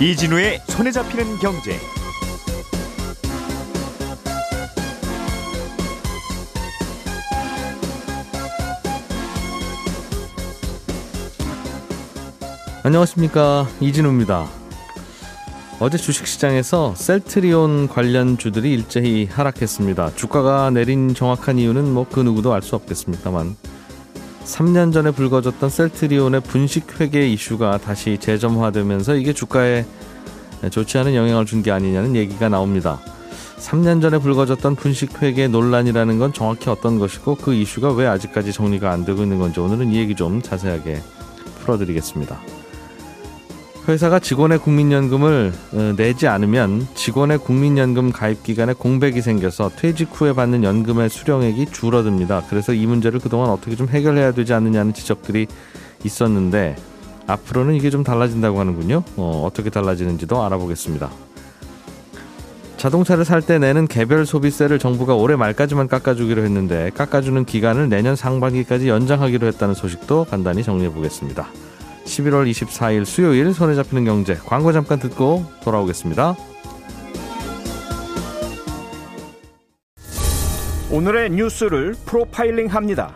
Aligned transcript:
이진우의 0.00 0.60
손에 0.68 0.90
잡히는 0.90 1.38
경제. 1.38 1.78
안녕하십니까 12.82 13.66
이진우입니다. 13.80 14.46
어제 15.80 15.96
주식시장에서 15.98 16.94
셀트리온 16.94 17.88
관련 17.88 18.38
주들이 18.38 18.72
일제히 18.72 19.26
하락했습니다. 19.26 20.14
주가가 20.14 20.70
내린 20.70 21.14
정확한 21.14 21.58
이유는 21.58 21.92
뭐 21.92 22.04
그 22.10 22.20
누구도 22.20 22.52
알 22.52 22.62
수 22.62 22.76
없겠습니다만 22.76 23.56
3년 24.44 24.92
전에 24.92 25.10
불거졌던 25.10 25.70
셀트리온의 25.70 26.42
분식 26.42 27.00
회계 27.00 27.26
이슈가 27.28 27.78
다시 27.78 28.18
재점화되면서 28.18 29.16
이게 29.16 29.32
주가에 29.32 29.84
좋지 30.70 30.98
않은 30.98 31.14
영향을 31.14 31.46
준 31.46 31.62
게 31.62 31.70
아니냐는 31.70 32.14
얘기가 32.16 32.48
나옵니다. 32.48 33.00
3년 33.58 34.02
전에 34.02 34.18
불거졌던 34.18 34.76
분식 34.76 35.22
회계 35.22 35.48
논란이라는 35.48 36.18
건 36.18 36.32
정확히 36.32 36.68
어떤 36.68 36.98
것이고 36.98 37.36
그 37.36 37.54
이슈가 37.54 37.92
왜 37.92 38.06
아직까지 38.06 38.52
정리가 38.52 38.90
안 38.90 39.04
되고 39.04 39.22
있는 39.22 39.38
건지 39.38 39.60
오늘은 39.60 39.90
이 39.90 39.96
얘기 39.96 40.14
좀 40.14 40.42
자세하게 40.42 41.00
풀어드리겠습니다. 41.60 42.38
회사가 43.86 44.18
직원의 44.18 44.58
국민연금을 44.60 45.52
어, 45.72 45.92
내지 45.96 46.26
않으면 46.26 46.86
직원의 46.94 47.38
국민연금 47.38 48.12
가입 48.12 48.42
기간에 48.42 48.72
공백이 48.72 49.20
생겨서 49.20 49.70
퇴직 49.76 50.08
후에 50.12 50.32
받는 50.32 50.64
연금의 50.64 51.10
수령액이 51.10 51.66
줄어듭니다. 51.66 52.44
그래서 52.48 52.72
이 52.72 52.86
문제를 52.86 53.20
그동안 53.20 53.50
어떻게 53.50 53.76
좀 53.76 53.88
해결해야 53.88 54.32
되지 54.32 54.54
않느냐는 54.54 54.94
지적들이 54.94 55.46
있었는데 56.02 56.76
앞으로는 57.26 57.74
이게 57.74 57.90
좀 57.90 58.04
달라진다고 58.04 58.58
하는군요. 58.58 59.02
어, 59.16 59.42
어떻게 59.46 59.68
달라지는지도 59.68 60.42
알아보겠습니다. 60.42 61.10
자동차를 62.78 63.24
살 63.24 63.40
때 63.40 63.58
내는 63.58 63.86
개별 63.86 64.26
소비세를 64.26 64.78
정부가 64.78 65.14
올해 65.14 65.36
말까지만 65.36 65.88
깎아주기로 65.88 66.42
했는데 66.42 66.90
깎아주는 66.94 67.44
기간을 67.44 67.88
내년 67.88 68.16
상반기까지 68.16 68.88
연장하기로 68.88 69.46
했다는 69.46 69.74
소식도 69.74 70.24
간단히 70.24 70.62
정리해 70.62 70.90
보겠습니다. 70.90 71.48
11월 72.04 72.50
24일 72.50 73.04
수요일 73.04 73.52
손에 73.52 73.74
잡히는 73.74 74.04
경제 74.04 74.34
광고 74.34 74.72
잠깐 74.72 74.98
듣고 74.98 75.44
돌아오겠습니다. 75.62 76.36
오늘의 80.90 81.30
뉴스를 81.30 81.94
프로파일링 82.04 82.68
합니다. 82.68 83.14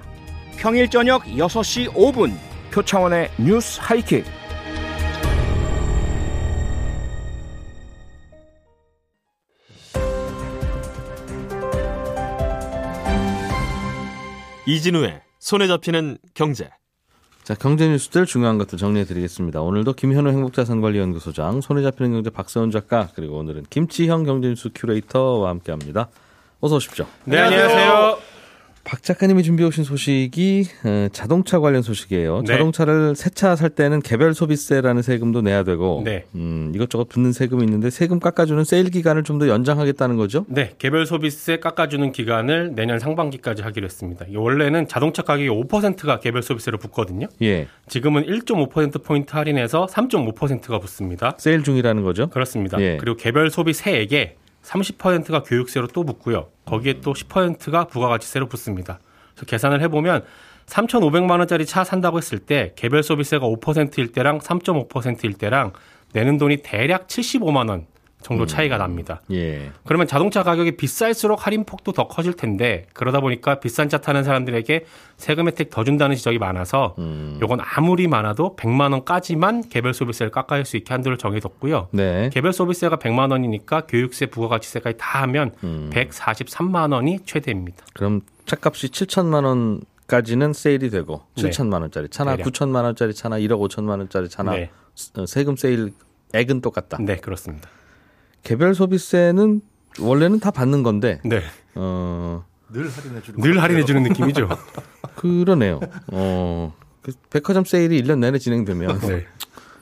평일 0.57 0.91
저녁 0.91 1.23
6시 1.25 1.93
5분 1.93 2.35
표창원의 2.73 3.31
뉴스 3.39 3.79
하이킥. 3.81 4.25
이진우의 14.67 15.23
손에 15.39 15.67
잡히는 15.67 16.19
경제. 16.35 16.69
자, 17.49 17.55
경제 17.55 17.89
뉴스들 17.89 18.27
중요한 18.27 18.59
것들 18.59 18.77
정리해 18.77 19.07
드리겠습니다. 19.07 19.63
오늘도 19.63 19.95
김현우 19.95 20.29
행복자산관리연구소장, 20.29 21.63
손에 21.63 21.81
잡히는 21.81 22.13
경제 22.13 22.29
박세훈 22.29 22.71
작가, 22.71 23.09
그리고 23.15 23.39
오늘은 23.39 23.65
김치형 23.71 24.25
경제 24.25 24.49
뉴스 24.49 24.69
큐레이터와 24.75 25.49
함께 25.49 25.73
합니다. 25.73 26.11
어서 26.61 26.77
오십시오. 26.77 27.07
네, 27.25 27.39
안녕하세요. 27.39 28.19
박 28.89 29.03
작가님이 29.03 29.43
준비해 29.43 29.69
오신 29.69 29.85
소식이 29.85 30.65
어, 30.85 31.09
자동차 31.13 31.59
관련 31.61 31.83
소식이에요. 31.83 32.41
네. 32.41 32.47
자동차를 32.55 33.15
새 33.17 33.29
차 33.29 33.55
살 33.55 33.69
때는 33.69 34.01
개별 34.01 34.33
소비세라는 34.33 35.03
세금도 35.03 35.43
내야 35.43 35.63
되고 35.63 36.01
네. 36.07 36.25
음, 36.35 36.73
이것저것 36.75 37.07
붙는 37.11 37.33
세금이 37.33 37.65
있는데 37.65 37.91
세금 37.91 38.19
깎아주는 38.19 38.65
세일 38.65 38.91
기간을 38.91 39.25
좀 39.25 39.39
더 39.39 39.47
연장하겠다는 39.47 40.17
거죠? 40.17 40.47
네, 40.49 40.73
개별 40.79 41.05
소비세 41.07 41.59
깎아주는 41.59 42.11
기간을 42.13 42.73
내년 42.75 42.99
상반기까지 42.99 43.63
하기로 43.63 43.85
했습니다. 43.85 44.25
원래는 44.35 44.89
자동차 44.89 45.21
가격이 45.23 45.49
5%가 45.51 46.19
개별 46.19 46.43
소비세로 46.43 46.79
붙거든요. 46.79 47.29
예. 47.43 47.69
지금은 47.89 48.25
1.5%포인트 48.27 49.37
할인해서 49.37 49.87
3.5%가 49.87 50.79
붙습니다. 50.79 51.37
세일 51.39 51.63
중이라는 51.63 52.03
거죠? 52.03 52.29
그렇습니다. 52.31 52.81
예. 52.81 52.97
그리고 52.99 53.17
개별 53.19 53.51
소비세액에 53.51 54.37
30%가 54.69 55.43
교육세로 55.43 55.87
또 55.89 56.05
붙고요. 56.05 56.49
거기에 56.67 57.01
또 57.01 57.15
10%가 57.15 57.85
부가가치세로 57.85 58.47
붙습니다. 58.47 59.01
그래서 59.35 59.47
계산을 59.47 59.81
해보면 59.83 60.25
3,500만 60.67 61.39
원짜리 61.39 61.65
차 61.65 61.85
산다고 61.85 62.19
했을 62.19 62.39
때 62.39 62.73
개별 62.77 63.03
소비세가 63.03 63.47
5%일 63.47 64.13
때랑 64.13 64.41
3.5%일 64.41 65.35
때랑 65.35 65.73
내는 66.13 66.37
돈이 66.37 66.59
대략 66.63 67.07
75만 67.07 67.71
원 67.71 67.87
정도 68.21 68.47
차이가 68.47 68.79
납니다. 68.79 69.23
예. 69.31 69.71
그러면 69.85 70.07
자동차 70.09 70.43
가격이 70.43 70.77
비쌀수록 70.77 71.47
할인 71.47 71.65
폭도 71.65 71.93
더 71.93 72.09
커질 72.09 72.33
텐데 72.35 72.87
그러다 72.93 73.21
보니까 73.21 73.61
비싼 73.61 73.89
차 73.89 73.99
타는 73.99 74.25
사람들에게 74.25 74.85
세금 75.17 75.47
혜택 75.47 75.71
더 75.71 75.85
준다는 75.85 76.17
지적이 76.17 76.39
많아서 76.39 76.97
음. 76.99 77.39
요건 77.41 77.61
아무리 77.63 78.09
많아도 78.09 78.57
100만 78.57 78.93
원까지만 78.93 79.69
개별 79.69 79.95
소비세를 79.95 80.31
깎아야 80.33 80.59
할 80.59 80.65
수 80.69 80.77
있게 80.77 80.93
한도를 80.93 81.17
정해뒀고요. 81.17 81.89
네. 81.93 82.29
개별 82.33 82.53
소비세가 82.53 82.97
100만 82.97 83.31
원이니까 83.31 83.83
교육세, 83.87 84.27
부가가치세까지 84.27 84.99
다 84.99 85.23
하면 85.23 85.53
음. 85.65 85.89
143만 85.93 86.93
원이 86.93 87.21
최대입니다. 87.25 87.87
그럼 87.95 88.21
차값이 88.47 88.89
7천만 88.89 89.45
원 89.45 89.81
까지는 90.09 90.53
세일이 90.55 90.91
되고 90.91 91.23
네. 91.37 91.45
7천만 91.51 91.81
원짜리 91.83 92.09
차나 92.09 92.37
대략. 92.37 92.49
9천만 92.51 92.83
원짜리 92.85 93.15
차나 93.15 93.39
1억 93.39 93.59
5천만 93.69 93.99
원짜리 93.99 94.29
차나 94.29 94.53
네. 94.53 94.71
어, 95.17 95.27
세금 95.27 95.57
세일 95.57 95.93
액은 96.35 96.61
똑같다. 96.61 96.99
네, 97.01 97.17
그렇습니다. 97.17 97.69
개별 98.43 98.75
소비세는 98.75 99.61
원래는 100.01 100.41
다 100.41 100.51
받는 100.51 100.83
건데 100.83 101.21
네. 101.25 101.43
어 101.75 102.43
늘 102.71 102.87
할인해 102.91 103.23
주는 103.23 103.41
늘 103.41 103.63
할인해 103.63 103.85
주는 103.85 104.03
느낌이죠. 104.03 104.49
그러네요. 105.17 105.81
어 106.13 106.73
그 107.03 107.13
백화점 107.31 107.65
세일이 107.65 108.03
1년 108.03 108.19
내내 108.19 108.39
진행되면 108.39 109.01
네. 109.01 109.27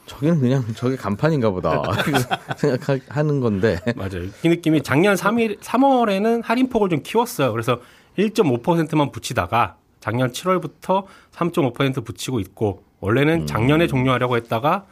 저기는 0.06 0.38
그냥 0.38 0.64
저게 0.76 0.94
간판인가 0.94 1.50
보다 1.50 1.82
생각하는 2.56 3.40
건데 3.40 3.80
맞아요. 3.96 4.22
이 4.44 4.48
느낌이 4.48 4.82
작년 4.84 5.16
3일 5.16 5.58
3월에는 5.58 6.44
할인폭을 6.44 6.88
좀 6.90 7.02
키웠어요. 7.02 7.50
그래서 7.50 7.80
1.5%만 8.18 9.10
붙이다가 9.10 9.76
작년 9.98 10.30
7월부터 10.30 11.04
3.5% 11.34 12.04
붙이고 12.04 12.38
있고 12.38 12.84
원래는 13.00 13.46
작년에 13.48 13.88
종료하려고 13.88 14.36
했다가 14.36 14.84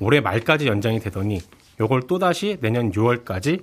올해 0.00 0.20
말까지 0.20 0.66
연장이 0.66 1.00
되더니 1.00 1.40
요걸 1.80 2.02
또 2.06 2.18
다시 2.18 2.58
내년 2.60 2.90
6월까지 2.92 3.62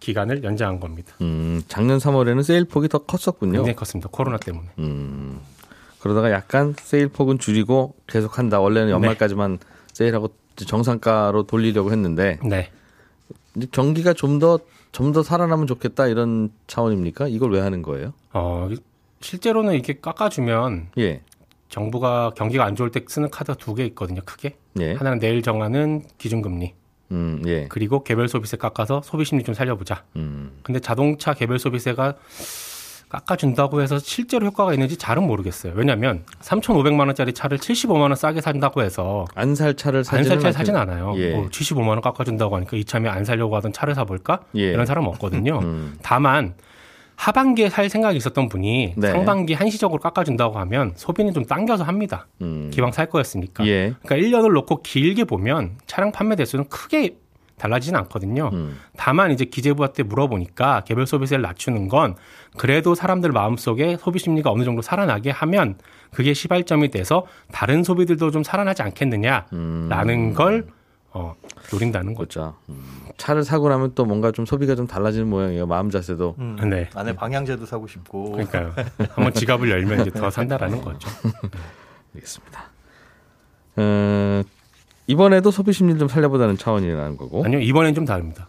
기간을 0.00 0.42
연장한 0.42 0.80
겁니다. 0.80 1.14
음, 1.20 1.62
작년 1.68 1.98
3월에는 1.98 2.42
세일 2.42 2.64
폭이 2.64 2.88
더 2.88 2.98
컸었군요. 2.98 3.52
굉장히 3.52 3.76
컸습니다. 3.76 4.08
코로나 4.10 4.36
때문에. 4.36 4.68
음, 4.78 5.38
그러다가 6.00 6.30
약간 6.32 6.74
세일 6.78 7.08
폭은 7.08 7.38
줄이고 7.38 7.94
계속한다. 8.08 8.60
원래는 8.60 8.90
연말까지만 8.90 9.58
세일하고 9.92 10.28
정상가로 10.56 11.44
돌리려고 11.44 11.92
했는데 11.92 12.38
네. 12.44 12.70
경기가 13.70 14.12
좀 14.12 14.38
더 14.38 14.58
좀 14.92 15.12
더 15.12 15.22
살아나면 15.22 15.66
좋겠다 15.66 16.06
이런 16.06 16.50
차원입니까? 16.66 17.28
이걸 17.28 17.50
왜 17.52 17.60
하는 17.60 17.80
거예요? 17.80 18.12
어, 18.34 18.68
실제로는 19.22 19.72
이렇게 19.72 19.94
깎아주면 20.00 20.88
예, 20.98 21.22
정부가 21.70 22.32
경기가 22.36 22.64
안 22.66 22.76
좋을 22.76 22.90
때 22.90 23.02
쓰는 23.08 23.30
카드가 23.30 23.56
두 23.56 23.74
개 23.74 23.86
있거든요. 23.86 24.20
크게. 24.26 24.56
예, 24.80 24.92
하나는 24.92 25.18
내일 25.18 25.40
정하는 25.40 26.02
기준금리. 26.18 26.74
음, 27.12 27.42
예, 27.46 27.66
그리고 27.68 28.02
개별 28.02 28.28
소비세 28.28 28.56
깎아서 28.56 29.02
소비 29.04 29.24
심리 29.24 29.44
좀 29.44 29.54
살려보자. 29.54 30.02
음, 30.16 30.50
근데 30.62 30.80
자동차 30.80 31.34
개별 31.34 31.58
소비세가 31.58 32.14
깎아준다고 33.08 33.82
해서 33.82 33.98
실제로 33.98 34.46
효과가 34.46 34.72
있는지 34.72 34.96
잘은 34.96 35.22
모르겠어요. 35.26 35.74
왜냐하면 35.76 36.24
3,500만 36.40 37.00
원짜리 37.00 37.34
차를 37.34 37.58
75만 37.58 38.00
원 38.00 38.14
싸게 38.14 38.40
산다고 38.40 38.80
해서 38.82 39.26
안 39.34 39.54
살 39.54 39.74
차를 39.74 40.02
사지는 40.02 40.32
안살 40.32 40.52
차 40.52 40.58
사진 40.58 40.76
않아요. 40.76 41.12
예. 41.18 41.34
뭐 41.34 41.48
75만 41.48 41.88
원 41.88 42.00
깎아준다고 42.00 42.56
하니까 42.56 42.74
이참에 42.78 43.10
안 43.10 43.26
살려고 43.26 43.54
하던 43.56 43.74
차를 43.74 43.94
사볼까? 43.94 44.40
예. 44.56 44.70
이런 44.72 44.86
사람 44.86 45.04
없거든요. 45.06 45.58
음. 45.58 45.98
다만 46.02 46.54
하반기에 47.22 47.68
살 47.68 47.88
생각이 47.88 48.16
있었던 48.16 48.48
분이 48.48 48.94
네. 48.96 49.12
상반기 49.12 49.54
한시적으로 49.54 50.00
깎아준다고 50.00 50.58
하면 50.58 50.92
소비는 50.96 51.32
좀 51.32 51.44
당겨서 51.44 51.84
합니다. 51.84 52.26
음, 52.40 52.68
기왕 52.72 52.90
살 52.90 53.06
거였으니까. 53.06 53.64
예, 53.68 53.94
그러니까 54.02 54.16
1년을 54.16 54.52
놓고 54.52 54.82
길게 54.82 55.22
보면 55.24 55.76
차량 55.86 56.10
판매 56.10 56.34
대수는 56.34 56.68
크게 56.68 57.16
달라지진 57.58 57.94
않거든요. 57.94 58.50
음, 58.52 58.76
다만 58.96 59.30
이제 59.30 59.44
기재부한테 59.44 60.02
물어보니까 60.02 60.80
개별 60.80 61.06
소비세를 61.06 61.42
낮추는 61.42 61.86
건 61.86 62.16
그래도 62.56 62.96
사람들 62.96 63.30
마음속에 63.30 63.98
소비 64.00 64.18
심리가 64.18 64.50
어느 64.50 64.64
정도 64.64 64.82
살아나게 64.82 65.30
하면 65.30 65.76
그게 66.10 66.34
시발점이 66.34 66.90
돼서 66.90 67.24
다른 67.52 67.84
소비들도 67.84 68.32
좀 68.32 68.42
살아나지 68.42 68.82
않겠느냐라는 68.82 70.34
걸 70.34 70.66
어, 71.14 71.34
노린다는 71.72 72.14
거죠. 72.14 72.40
보자. 72.40 72.54
음, 72.70 72.82
차를 73.18 73.44
사고 73.44 73.68
나면 73.68 73.92
또 73.94 74.04
뭔가 74.04 74.32
좀 74.32 74.46
소비가 74.46 74.74
좀 74.74 74.86
달라지는 74.86 75.28
모양이에요. 75.28 75.66
마음 75.66 75.90
자세도. 75.90 76.36
음, 76.38 76.56
네. 76.70 76.88
안에 76.94 77.14
방향제도 77.14 77.66
사고 77.66 77.86
싶고 77.86 78.32
그러니까요. 78.32 78.72
한번 79.10 79.32
지갑을 79.34 79.70
열면 79.70 80.00
이제 80.02 80.10
더 80.10 80.30
산다라는 80.30 80.80
거죠. 80.80 81.08
알겠습니다. 82.14 82.64
어, 83.76 84.42
이번에도 85.06 85.50
소비 85.50 85.72
심리를 85.72 85.98
좀 85.98 86.08
살려보자는 86.08 86.56
차원이라는 86.58 87.16
거고. 87.16 87.44
아니요, 87.44 87.60
이번엔 87.60 87.94
좀 87.94 88.04
다릅니다. 88.04 88.48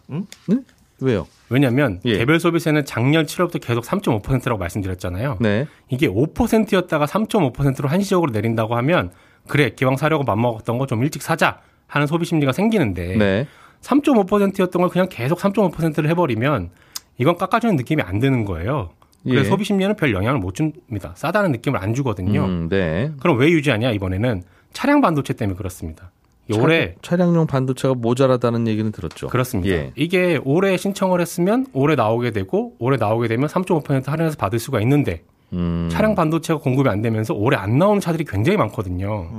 왜요? 1.01 1.27
왜냐하면 1.49 1.99
예. 2.05 2.17
개별 2.17 2.39
소비세는 2.39 2.85
작년 2.85 3.25
7월부터 3.25 3.59
계속 3.61 3.83
3.5%라고 3.83 4.57
말씀드렸잖아요. 4.57 5.37
네. 5.41 5.67
이게 5.89 6.07
5%였다가 6.07 7.05
3.5%로 7.05 7.89
한시적으로 7.89 8.31
내린다고 8.31 8.75
하면 8.77 9.11
그래 9.47 9.71
기왕 9.75 9.97
사려고 9.97 10.23
맘먹었던 10.23 10.77
거 10.77 10.85
좀 10.85 11.03
일찍 11.03 11.21
사자 11.21 11.59
하는 11.87 12.07
소비 12.07 12.25
심리가 12.25 12.51
생기는데 12.51 13.15
네. 13.17 13.47
3.5%였던 13.81 14.81
걸 14.81 14.89
그냥 14.89 15.07
계속 15.09 15.39
3.5%를 15.39 16.09
해버리면 16.09 16.69
이건 17.17 17.37
깎아주는 17.37 17.75
느낌이 17.75 18.01
안 18.01 18.19
드는 18.19 18.45
거예요. 18.45 18.91
그래서 19.23 19.45
예. 19.45 19.49
소비 19.49 19.63
심리에는 19.63 19.95
별 19.95 20.13
영향을 20.13 20.39
못 20.39 20.55
줍니다. 20.55 21.13
싸다는 21.15 21.51
느낌을 21.51 21.79
안 21.79 21.93
주거든요. 21.93 22.43
음, 22.45 22.67
네. 22.69 23.11
그럼 23.19 23.37
왜 23.37 23.49
유지하냐 23.49 23.91
이번에는 23.91 24.43
차량 24.73 25.01
반도체 25.01 25.33
때문에 25.33 25.57
그렇습니다. 25.57 26.11
올해 26.57 26.95
차, 27.01 27.15
차량용 27.15 27.47
반도체가 27.47 27.93
모자라다는 27.93 28.67
얘기는 28.67 28.91
들었죠. 28.91 29.27
그렇습니다. 29.27 29.73
예. 29.73 29.91
이게 29.95 30.39
올해 30.43 30.75
신청을 30.75 31.21
했으면 31.21 31.67
올해 31.71 31.95
나오게 31.95 32.31
되고 32.31 32.73
올해 32.79 32.97
나오게 32.97 33.29
되면 33.29 33.47
3.5% 33.47 34.05
할인해서 34.07 34.35
받을 34.35 34.59
수가 34.59 34.81
있는데 34.81 35.23
음. 35.53 35.87
차량 35.89 36.15
반도체가 36.15 36.59
공급이 36.59 36.89
안 36.89 37.01
되면서 37.01 37.33
올해 37.33 37.57
안 37.57 37.77
나오는 37.77 38.01
차들이 38.01 38.25
굉장히 38.25 38.57
많거든요. 38.57 39.29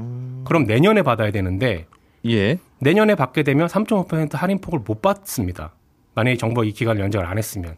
그럼 0.45 0.65
내년에 0.65 1.03
받아야 1.03 1.31
되는데 1.31 1.87
예. 2.27 2.59
내년에 2.79 3.15
받게 3.15 3.43
되면 3.43 3.67
3.5% 3.67 4.33
할인폭을 4.33 4.81
못 4.87 5.03
받습니다. 5.03 5.73
만약에 6.15 6.37
정부가 6.37 6.65
이 6.65 6.73
기간을 6.73 7.03
연장을 7.03 7.27
안 7.27 7.39
했으면. 7.39 7.77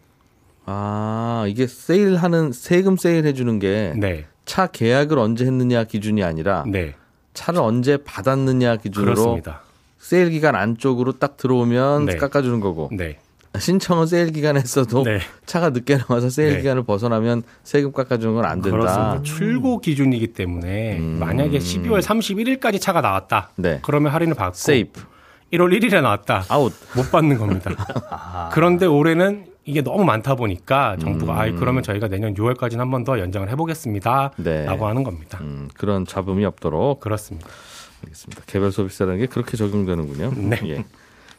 아, 0.67 1.45
이게 1.49 1.67
세일하는 1.67 2.53
세금 2.53 2.97
세일해 2.97 3.33
주는 3.33 3.59
게차 3.59 3.99
네. 3.99 4.27
계약을 4.73 5.19
언제 5.19 5.47
했느냐 5.47 5.85
기준이 5.85 6.23
아니라 6.25 6.65
네. 6.67 6.95
차를 7.35 7.61
언제 7.61 7.99
받았느냐 7.99 8.77
기준으로 8.77 9.15
그렇습니다. 9.15 9.63
세일 9.99 10.31
기간 10.31 10.55
안쪽으로 10.55 11.13
딱 11.13 11.37
들어오면 11.37 12.07
네. 12.07 12.17
깎아주는 12.17 12.61
거고 12.61 12.91
네. 12.93 13.19
신청은 13.59 14.07
세일 14.07 14.33
기간에 14.33 14.61
했어도 14.61 15.03
네. 15.05 15.19
차가 15.47 15.71
늦게 15.71 15.99
나와서 15.99 16.29
세일 16.31 16.55
네. 16.55 16.59
기간을 16.63 16.85
벗어나면 16.85 17.43
세금 17.65 17.93
깎아주는 17.93 18.35
건 18.35 18.45
안 18.45 18.61
된다. 18.63 18.77
그렇습니다. 18.77 19.23
출고 19.23 19.81
기준이기 19.81 20.29
때문에 20.29 20.99
음. 20.99 21.17
만약에 21.21 21.59
12월 21.59 22.01
31일까지 22.01 22.81
차가 22.81 23.01
나왔다. 23.01 23.51
네. 23.57 23.81
그러면 23.83 24.13
할인을 24.13 24.35
받고 24.35 24.55
세이프 24.55 25.01
1월 25.53 25.79
1일에 25.81 26.03
나왔다. 26.03 26.45
아웃. 26.49 26.73
못 26.97 27.11
받는 27.11 27.39
겁니다. 27.39 27.71
그런데 28.53 28.87
올해는 28.87 29.47
이게 29.65 29.83
너무 29.83 30.05
많다 30.05 30.35
보니까 30.37 30.97
정부가 31.01 31.33
음. 31.35 31.39
아 31.39 31.51
그러면 31.59 31.83
저희가 31.83 32.09
내년 32.09 32.35
6월까지는 32.35 32.79
한 32.79 32.91
번 32.91 33.05
더 33.05 33.19
연장을 33.19 33.49
해보겠습니다. 33.51 34.33
네. 34.39 34.65
라고 34.65 34.87
하는 34.87 35.03
겁니다. 35.03 35.39
음, 35.43 35.69
그런 35.77 36.05
잡음이 36.07 36.45
없도록 36.45 37.01
그렇습니다. 37.01 37.49
알겠습니다. 38.05 38.43
개별 38.47 38.71
서비스라는 38.71 39.19
게 39.19 39.27
그렇게 39.27 39.57
적용되는군요. 39.57 40.33
네. 40.37 40.61
예. 40.67 40.85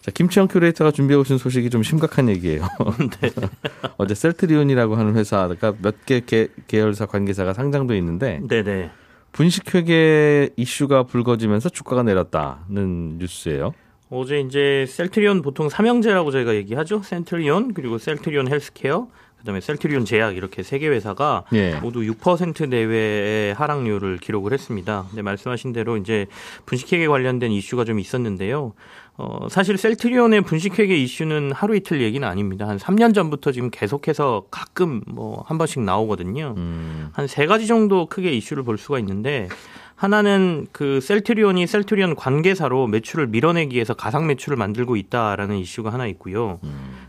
자, 0.07 0.11
김치영 0.13 0.47
큐레이터가 0.47 0.91
준비해 0.91 1.19
오신 1.19 1.37
소식이 1.37 1.69
좀 1.69 1.83
심각한 1.83 2.29
얘기예요. 2.29 2.61
네. 3.19 3.29
어제 3.97 4.15
셀트리온이라고 4.15 4.95
하는 4.95 5.15
회사가 5.17 5.73
몇 5.81 5.95
개 6.05 6.21
계열사 6.67 7.07
관계사가 7.07 7.53
상장돼 7.53 7.97
있는데 7.97 8.39
네네. 8.47 8.89
분식회계 9.33 10.51
이슈가 10.55 11.03
불거지면서 11.03 11.67
주가가 11.67 12.03
내렸다는 12.03 13.17
뉴스예요. 13.17 13.73
어제 14.09 14.39
이제 14.39 14.85
셀트리온 14.87 15.41
보통 15.41 15.67
삼형제라고 15.67 16.31
저희가 16.31 16.55
얘기하죠. 16.55 17.01
셀트리온 17.03 17.73
그리고 17.73 17.97
셀트리온 17.97 18.47
헬스케어 18.47 19.09
그다음에 19.39 19.61
셀트리온 19.61 20.05
제약 20.05 20.35
이렇게 20.35 20.63
세 20.63 20.77
개 20.79 20.87
회사가 20.87 21.43
예. 21.53 21.75
모두 21.81 22.01
6% 22.01 22.69
내외의 22.69 23.53
하락률을 23.53 24.17
기록을 24.17 24.53
했습니다. 24.53 25.05
근데 25.09 25.21
말씀하신 25.21 25.73
대로 25.73 25.97
이제 25.97 26.27
분식회계 26.65 27.07
관련된 27.07 27.51
이슈가 27.51 27.83
좀 27.85 27.99
있었는데요. 27.99 28.73
어, 29.19 29.47
사실 29.49 29.77
셀트리온의 29.77 30.41
분식회계 30.41 30.95
이슈는 30.95 31.51
하루 31.51 31.75
이틀 31.75 32.01
얘기는 32.01 32.25
아닙니다. 32.27 32.67
한 32.67 32.77
3년 32.77 33.15
전부터 33.15 33.51
지금 33.51 33.69
계속해서 33.71 34.45
가끔 34.51 35.01
뭐 35.07 35.43
한 35.47 35.57
번씩 35.57 35.81
나오거든요. 35.81 36.53
음, 36.57 37.09
한세 37.13 37.47
가지 37.47 37.65
정도 37.65 38.05
크게 38.05 38.31
이슈를 38.33 38.63
볼 38.63 38.77
수가 38.77 38.99
있는데 38.99 39.47
하나는 39.95 40.67
그 40.71 40.99
셀트리온이 41.01 41.65
셀트리온 41.65 42.15
관계사로 42.15 42.85
매출을 42.85 43.25
밀어내기 43.27 43.73
위해서 43.73 43.95
가상 43.95 44.27
매출을 44.27 44.55
만들고 44.57 44.95
있다라는 44.95 45.57
이슈가 45.57 45.91
하나 45.91 46.05
있고요. 46.07 46.59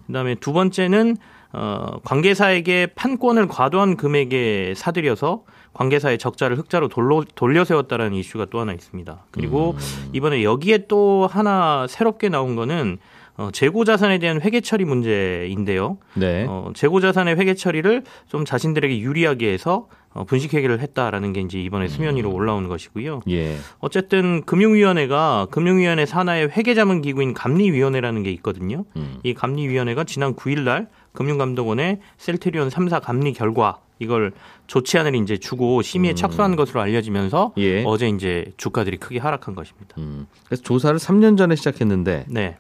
그다음에 0.07 0.35
두 0.37 0.55
번째는 0.55 1.17
어 1.53 1.99
관계사에게 2.05 2.89
판권을 2.95 3.49
과도한 3.49 3.97
금액에 3.97 4.75
사들여서 4.77 5.45
관계사의 5.73 6.19
적자를 6.19 6.59
흑자로 6.59 6.89
돌로, 6.89 7.25
돌려 7.35 7.65
세웠다라는 7.65 8.15
이슈가 8.15 8.47
또 8.51 8.59
하나 8.61 8.73
있습니다. 8.73 9.25
그리고 9.31 9.77
이번에 10.13 10.43
여기에 10.43 10.87
또 10.89 11.29
하나 11.31 11.87
새롭게 11.89 12.29
나온 12.29 12.57
거는 12.57 12.99
어, 13.39 13.51
재고 13.53 13.85
자산에 13.85 14.19
대한 14.19 14.41
회계 14.43 14.61
처리 14.61 14.85
문제인데요. 14.85 15.99
네. 16.15 16.45
어, 16.49 16.73
재고 16.75 17.01
자산의 17.01 17.37
회계 17.37 17.55
처리를 17.55 18.03
좀 18.27 18.45
자신들에게 18.45 18.99
유리하게 18.99 19.53
해서 19.53 19.87
어, 20.13 20.25
분식 20.25 20.55
회계를 20.55 20.81
했다라는 20.81 21.33
게 21.33 21.43
이제 21.43 21.61
이번에 21.61 21.87
수면 21.87 22.17
위로 22.17 22.33
올라오는 22.33 22.69
것이고요. 22.69 23.21
예. 23.31 23.57
어쨌든 23.79 24.43
금융위원회가 24.43 25.47
금융위원회 25.53 26.05
산하의 26.05 26.49
회계자문 26.49 27.03
기구인 27.03 27.33
감리위원회라는 27.33 28.25
게 28.25 28.33
있거든요. 28.33 28.85
음. 28.97 29.19
이 29.23 29.35
감리위원회가 29.35 30.03
지난 30.03 30.35
9일 30.35 30.63
날 30.63 30.89
금융감독원에 31.19 32.01
셀트리온 32.19 32.69
3사 32.69 33.03
감리 33.03 33.33
결과 33.33 33.81
이걸 33.99 34.31
조치안을 34.69 35.17
이제 35.17 35.37
주고 35.37 35.83
심의에 35.83 36.15
착수한 36.15 36.55
것으로 36.55 36.81
알려지면서 36.81 37.55
음. 37.59 37.61
예. 37.61 37.83
어제 37.85 38.09
이제 38.09 38.53
주가들이 38.57 38.99
크게 38.99 39.19
하락한 39.19 39.57
것입니다. 39.57 39.97
음. 39.99 40.29
그래서 40.47 40.63
조사를 40.63 40.97
3년 41.01 41.37
전에 41.37 41.57
시작했는데 41.57 42.27
네. 42.29 42.57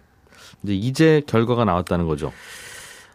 이제 0.65 0.75
이제 0.75 1.23
결과가 1.29 1.65
나왔다는 1.65 2.09
거죠. 2.09 2.33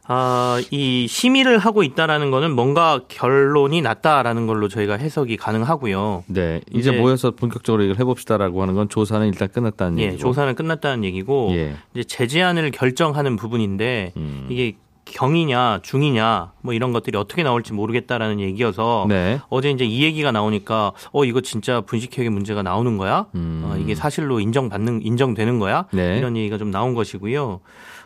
아, 0.06 0.62
이 0.72 1.08
심의를 1.08 1.58
하고 1.58 1.84
있다라는 1.84 2.30
거는 2.32 2.52
뭔가 2.54 3.02
결론이 3.10 3.82
났다라는 3.82 4.48
걸로 4.48 4.68
저희가 4.70 4.96
해석이 4.96 5.36
가능하고요. 5.38 6.24
네. 6.28 6.62
이제, 6.72 6.92
이제- 6.92 6.92
모여서 6.92 7.32
본격적으로 7.32 7.84
이걸 7.84 7.98
해봅시다라고 8.00 8.62
하는 8.62 8.76
건 8.76 8.88
조사는 8.88 9.28
일단 9.28 9.50
끝났다는 9.50 10.00
예, 10.00 10.04
얘기고. 10.06 10.20
조사는 10.20 10.56
끝났다는 10.56 11.04
얘기고 11.06 11.50
예. 11.54 11.76
이제 11.94 12.04
제재안을 12.06 12.72
결정하는 12.72 13.36
부분인데 13.38 14.14
음. 14.18 14.48
이게 14.50 14.76
경이냐 15.06 15.80
중이냐 15.84 16.54
뭐 16.62 16.74
이런 16.74 16.92
것들이 16.92 17.18
어떻게 17.18 17.44
나올지 17.44 17.74
모르겠다라는 17.74 18.40
얘기여서 18.40 19.06
네. 19.10 19.40
어제 19.50 19.70
이제 19.70 19.86
이 19.86 20.04
얘기가 20.04 20.32
나오니까 20.32 20.94
어 21.12 21.26
이거 21.26 21.42
진짜 21.42 21.82
분식회계 21.82 22.30
문제가 22.30 22.64
나오는 22.64 22.98
거야? 22.98 23.28
음. 23.36 23.64
어, 23.66 23.78
이게 23.78 23.96
사실로 23.96 24.40
인정받는 24.40 25.02
인정되는 25.04 25.60
거야? 25.60 25.86
네. 25.92 26.18
이런 26.18 26.38
얘기가 26.38 26.58
좀 26.58 26.72
나온 26.72 26.94
것이고요. 26.94 27.60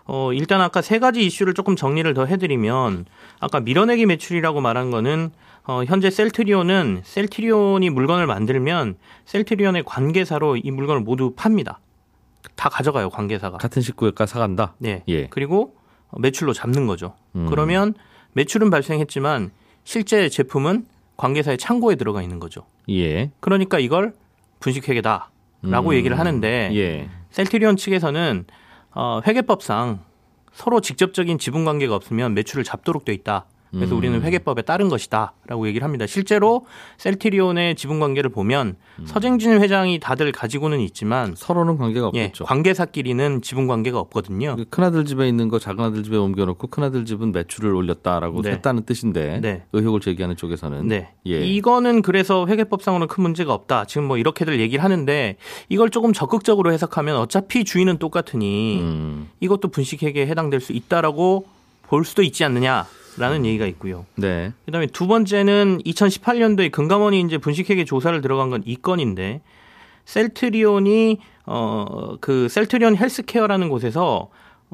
어 0.06 0.34
일단 0.34 0.62
아까 0.62 0.82
세 0.82 1.00
가지 1.00 1.26
이슈를 1.26 1.54
조금 1.54 1.76
정리를 1.76 2.12
더 2.14 2.26
해드리면 2.26 3.06
아까 3.40 3.60
밀어내기 3.60 4.06
매출이라고 4.06 4.62
말한 4.62 4.90
거는 4.92 5.32
어 5.66 5.84
현재 5.86 6.10
셀트리온은 6.10 7.02
셀트리온이 7.04 7.90
물건을 7.90 8.26
만들면 8.26 8.96
셀트리온의 9.26 9.84
관계사로 9.86 10.58
이 10.58 10.72
물건을 10.72 11.02
모두 11.02 11.34
팝니다. 11.36 11.80
다 12.56 12.70
가져가요 12.70 13.10
관계사가. 13.10 13.58
같은 13.58 13.82
식구가 13.82 14.26
사간다. 14.26 14.74
네. 14.80 15.04
예. 15.08 15.28
그리고 15.28 15.77
매출로 16.18 16.54
잡는 16.54 16.88
거죠. 16.88 17.16
음. 17.36 17.48
그러면 17.50 17.94
매출은 18.34 18.70
발생했지만 18.70 19.52
실제 19.84 20.30
제품은 20.30 20.86
관계사의 21.18 21.58
창고에 21.58 21.96
들어가 21.96 22.22
있는 22.22 22.40
거죠. 22.40 22.66
예. 22.90 23.32
그러니까 23.40 23.80
이걸 23.80 24.14
분식회계다라고 24.60 25.90
음. 25.90 25.94
얘기를 25.94 26.20
하는데 26.20 26.70
예. 26.74 27.10
셀트리온 27.32 27.78
측에서는 27.78 28.46
어, 28.92 29.22
회계법상 29.26 30.00
서로 30.54 30.82
직접적인 30.82 31.38
지분 31.38 31.66
관계가 31.66 31.96
없으면 31.96 32.34
매출을 32.34 32.64
잡도록 32.64 33.06
돼 33.06 33.14
있다. 33.14 33.46
그래서 33.72 33.96
음. 33.96 33.98
우리는 33.98 34.22
회계법에 34.22 34.62
따른 34.62 34.90
것이다라고 34.90 35.68
얘기를 35.68 35.84
합니다. 35.84 36.08
실제로 36.08 36.66
셀트리온의 36.98 37.76
지분 37.76 38.00
관계를 38.00 38.30
보면 38.30 38.76
음. 39.00 39.06
서정진 39.06 39.62
회장이 39.62 40.00
다들 40.00 40.32
가지고는 40.32 40.80
있지만 40.82 41.34
서로는 41.36 41.78
관계가 41.78 42.12
예, 42.16 42.26
없겠죠. 42.26 42.46
관계사끼리는 42.46 43.42
지분 43.42 43.68
관계가 43.68 44.00
없거든요. 44.00 44.56
큰아들 44.70 45.06
집에 45.06 45.28
있는 45.28 45.50
거 45.50 45.60
작은아들 45.60 46.04
집에 46.04 46.18
옮겨놓고 46.18 46.68
큰아들 46.68 47.06
집은 47.06 47.32
매출을 47.32 47.74
올렸다라고 47.74 48.42
네. 48.42 48.52
했다는 48.52 48.84
뜻인데 48.86 49.40
네. 49.42 49.64
의혹을 49.74 50.00
제기하는 50.00 50.36
쪽에서는 50.36 50.88
네. 50.88 51.14
예. 51.28 51.46
이거는 51.46 52.02
그래서 52.02 52.46
회계법상으로는 52.48 53.08
큰 53.08 53.24
문제가 53.24 53.54
없다. 53.54 53.86
지금 53.86 54.06
뭐 54.06 54.18
이렇게들 54.18 54.60
얘기를 54.60 54.84
하는데 54.84 55.38
이걸 55.70 55.90
조금 55.90 56.14
적극적으로 56.14 56.72
해석하면 56.72 57.18
어차피 57.18 57.64
주인은 57.64 57.98
똑같으니 57.98 58.80
음, 58.82 59.30
이것도 59.40 59.70
분식회계에 59.70 60.28
해당될 60.28 60.62
수 60.62 60.74
있다라고 60.74 61.46
볼 61.84 62.06
수도 62.06 62.22
있지 62.22 62.44
않느냐 62.44 62.86
라는 63.18 63.46
얘기가 63.46 63.66
있고요. 63.68 64.06
네. 64.16 64.54
그다음에 64.66 64.88
두 64.88 65.08
번째는 65.08 65.80
2018년도에 65.86 66.72
금감원이 66.72 67.20
이제 67.22 67.38
분식회계 67.38 67.86
조사를 67.86 68.20
들어간 68.22 68.50
건 68.50 68.62
이 68.66 68.76
건인데 68.76 69.42
셀트리온이 70.06 71.20
어그 71.46 72.48
셀트리온 72.50 72.96
헬스케어라는 72.98 73.70
곳에서 73.70 74.30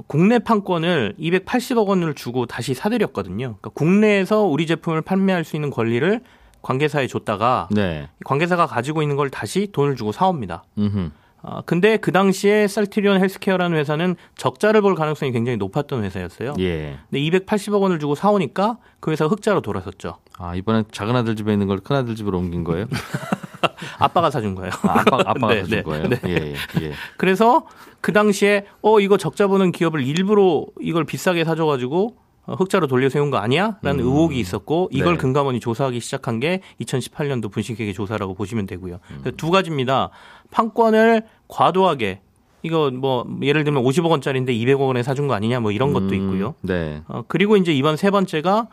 국내 0.07 0.39
판권을 0.39 1.15
280억 1.19 1.87
원을 1.87 2.13
주고 2.15 2.45
다시 2.45 2.73
사들였거든요. 2.73 3.37
그러니까 3.59 3.69
국내에서 3.69 4.43
우리 4.43 4.65
제품을 4.65 5.01
판매할 5.01 5.43
수 5.43 5.55
있는 5.55 5.69
권리를 5.69 6.21
관계사에 6.61 7.07
줬다가 7.07 7.67
네. 7.71 8.09
관계사가 8.25 8.65
가지고 8.67 9.01
있는 9.01 9.15
걸 9.15 9.29
다시 9.29 9.67
돈을 9.71 9.95
주고 9.95 10.11
사옵니다. 10.11 10.63
음흠. 10.77 11.09
아, 11.45 11.61
근데 11.65 11.97
그 11.97 12.11
당시에 12.13 12.67
셀트리온 12.67 13.19
헬스케어라는 13.21 13.77
회사는 13.77 14.15
적자를 14.37 14.81
볼 14.81 14.95
가능성이 14.95 15.33
굉장히 15.33 15.57
높았던 15.57 16.03
회사였어요. 16.05 16.53
예. 16.59 16.97
근데 17.09 17.19
280억 17.19 17.81
원을 17.81 17.99
주고 17.99 18.15
사오니까 18.15 18.77
그 19.01 19.11
회사 19.11 19.25
흑자로 19.25 19.59
돌아섰죠. 19.61 20.17
아 20.37 20.55
이번엔 20.55 20.85
작은 20.91 21.15
아들 21.15 21.35
집에 21.35 21.51
있는 21.53 21.67
걸 21.67 21.79
큰 21.83 21.97
아들 21.97 22.15
집으로 22.15 22.37
옮긴 22.39 22.63
거예요? 22.63 22.85
아빠가 23.99 24.29
사준 24.29 24.55
거예요. 24.55 24.71
아, 24.83 24.99
아빠 25.01 25.17
아빠가 25.29 25.53
네, 25.53 25.61
사준 25.61 25.77
네, 25.77 25.83
거예요? 25.83 26.07
네. 26.07 26.19
예, 26.27 26.31
예, 26.33 26.55
예. 26.81 26.93
그래서 27.17 27.67
그 28.01 28.13
당시에 28.13 28.65
어 28.81 28.99
이거 28.99 29.17
적자 29.17 29.47
보는 29.47 29.71
기업을 29.71 30.05
일부러 30.05 30.65
이걸 30.81 31.03
비싸게 31.05 31.43
사줘가지고 31.45 32.17
어, 32.45 32.55
흑자로 32.55 32.87
돌려 32.87 33.07
세운 33.07 33.31
거 33.31 33.37
아니야? 33.37 33.77
라는 33.81 34.03
음. 34.03 34.05
의혹이 34.05 34.37
있었고 34.37 34.89
이걸 34.91 35.13
네. 35.13 35.17
금감원이 35.17 35.61
조사하기 35.61 35.99
시작한 36.01 36.41
게 36.41 36.59
2018년도 36.81 37.49
분식회계 37.49 37.93
조사라고 37.93 38.33
보시면 38.33 38.65
되고요. 38.65 38.99
음. 39.11 39.31
두 39.37 39.49
가지입니다. 39.49 40.09
판권을 40.53 41.23
과도하게 41.47 42.21
이거 42.61 42.91
뭐 42.91 43.25
예를 43.41 43.65
들면 43.65 43.83
50억 43.83 44.09
원짜리인데 44.09 44.53
200억 44.53 44.87
원에 44.87 45.03
사준 45.03 45.27
거 45.27 45.33
아니냐 45.33 45.59
뭐 45.59 45.71
이런 45.71 45.91
것도 45.91 46.09
음, 46.09 46.13
있고요. 46.13 46.55
네. 46.61 47.01
어, 47.07 47.23
그리고 47.27 47.57
이제 47.57 47.73
이번 47.73 47.97
세 47.97 48.09
번째가 48.09 48.67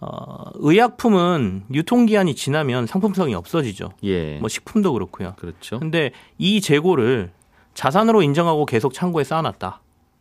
어, 0.00 0.44
의약품은 0.54 1.64
유통기한이 1.72 2.34
지나면 2.34 2.86
상품성이 2.86 3.34
없어지죠. 3.34 3.92
예. 4.04 4.38
뭐 4.38 4.48
식품도 4.48 4.92
그렇고요. 4.92 5.34
그렇죠. 5.36 5.78
근데 5.78 6.10
이 6.36 6.60
재고를 6.60 7.30
자산으로 7.74 8.22
인정하고 8.22 8.66
계속 8.66 8.92
창고에 8.92 9.24
쌓아놨다. 9.24 9.80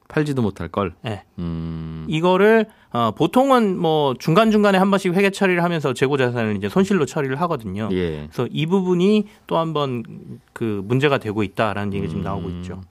팔지도 0.10 0.42
못할 0.42 0.68
걸. 0.68 0.94
예. 1.06 1.24
음. 1.38 2.06
이거를 2.10 2.66
어, 2.92 3.12
보통은 3.12 3.78
뭐 3.80 4.16
중간 4.20 4.52
중간에 4.52 4.78
한 4.78 4.90
번씩 4.90 5.14
회계 5.14 5.30
처리를 5.30 5.64
하면서 5.64 5.94
재고 5.94 6.18
자산을 6.18 6.58
이제 6.58 6.68
손실로 6.68 7.06
처리를 7.06 7.40
하거든요. 7.42 7.88
예. 7.94 8.28
그래서 8.30 8.50
이 8.52 8.66
부분이 8.66 9.26
또 9.48 9.58
한번 9.58 10.04
그 10.52 10.82
문제가 10.84 11.20
되고 11.20 11.44
있다라는 11.44 11.94
얘기가 11.94 12.10
지금 12.10 12.24
나오고 12.24 12.48
음. 12.48 12.58
있죠. 12.58 12.82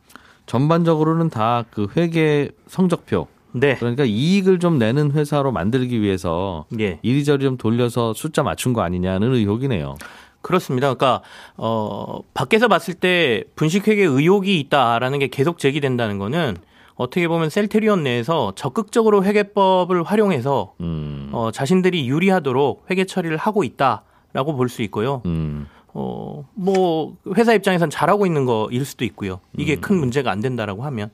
전반적으로는 0.46 1.28
다 1.28 1.64
그 1.70 1.88
회계 1.96 2.48
성적표 2.68 3.26
네. 3.52 3.76
그러니까 3.76 4.04
이익을 4.04 4.60
좀 4.60 4.78
내는 4.78 5.10
회사로 5.10 5.52
만들기 5.52 6.00
위해서 6.00 6.66
예. 6.78 7.00
이리저리 7.02 7.44
좀 7.44 7.56
돌려서 7.56 8.14
숫자 8.14 8.42
맞춘 8.42 8.72
거 8.72 8.82
아니냐는 8.82 9.34
의혹이네요. 9.34 9.96
그렇습니다. 10.40 10.94
그러니까 10.94 11.22
어 11.56 12.20
밖에서 12.32 12.68
봤을 12.68 12.94
때 12.94 13.42
분식회계 13.56 14.04
의혹이 14.04 14.60
있다라는 14.60 15.18
게 15.18 15.26
계속 15.26 15.58
제기된다는 15.58 16.18
거는 16.18 16.56
어떻게 16.99 17.28
보면 17.28 17.49
셀트리온 17.49 18.02
내에서 18.02 18.52
적극적으로 18.57 19.23
회계법을 19.25 20.02
활용해서 20.02 20.75
음. 20.81 21.31
어 21.33 21.50
자신들이 21.52 22.09
유리하도록 22.09 22.87
회계 22.90 23.05
처리를 23.05 23.37
하고 23.37 23.62
있다라고 23.64 24.57
볼 24.57 24.69
수 24.69 24.83
있고요. 24.83 25.23
음. 25.26 25.67
어, 25.95 26.47
뭐, 26.55 27.17
회사 27.35 27.55
입장에선 27.55 27.90
잘하고 27.90 28.26
있는 28.26 28.45
거일 28.45 28.85
수도 28.85 29.05
있고요. 29.05 29.40
이게 29.57 29.75
큰 29.76 29.97
문제가 29.99 30.31
안 30.31 30.40
된다라고 30.40 30.85
하면. 30.85 31.11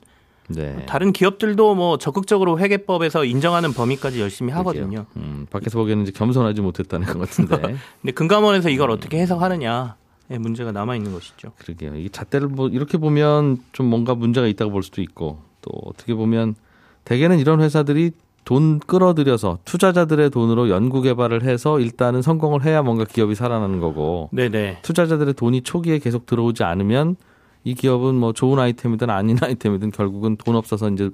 네. 0.47 0.85
다른 0.85 1.11
기업들도 1.11 1.73
뭐 1.73 1.97
적극적으로 1.97 2.59
회계법에서 2.59 3.25
인정하는 3.25 3.73
범위까지 3.73 4.21
열심히 4.21 4.53
하거든요. 4.53 5.05
음, 5.15 5.47
밖에서 5.49 5.79
보기에는 5.79 6.03
이제 6.03 6.11
겸손하지 6.11 6.61
못했다는 6.61 7.07
것 7.07 7.19
같은데. 7.19 7.57
근데 8.01 8.11
금감원에서 8.13 8.69
이걸 8.69 8.91
어떻게 8.91 9.17
해석하느냐 9.19 9.95
의 10.29 10.39
문제가 10.39 10.71
남아 10.71 10.95
있는 10.95 11.13
것이죠. 11.13 11.51
그러게요. 11.57 11.95
이 11.95 12.09
잣대를 12.09 12.47
뭐 12.47 12.67
이렇게 12.67 12.97
보면 12.99 13.57
좀 13.71 13.87
뭔가 13.87 14.13
문제가 14.13 14.45
있다고 14.45 14.71
볼 14.71 14.83
수도 14.83 15.01
있고 15.01 15.39
또 15.65 15.71
어떻게 15.85 16.13
보면 16.13 16.55
대개는 17.03 17.39
이런 17.39 17.61
회사들이 17.61 18.11
돈 18.45 18.79
끌어들여서 18.79 19.59
투자자들의 19.65 20.29
돈으로 20.29 20.69
연구 20.69 21.01
개발을 21.01 21.43
해서 21.43 21.79
일단은 21.79 22.21
성공을 22.21 22.63
해야 22.63 22.83
뭔가 22.83 23.03
기업이 23.03 23.33
살아나는 23.33 23.79
거고 23.79 24.29
네네. 24.31 24.79
투자자들의 24.83 25.33
돈이 25.33 25.61
초기에 25.61 25.97
계속 25.97 26.27
들어오지 26.27 26.63
않으면 26.63 27.15
이 27.63 27.73
기업은 27.73 28.13
뭐 28.13 28.33
좋은 28.33 28.59
아이템이든 28.59 29.09
아닌 29.09 29.37
아이템이든 29.41 29.91
결국은 29.91 30.37
돈 30.37 30.55
없어서 30.55 30.89
이제 30.89 31.09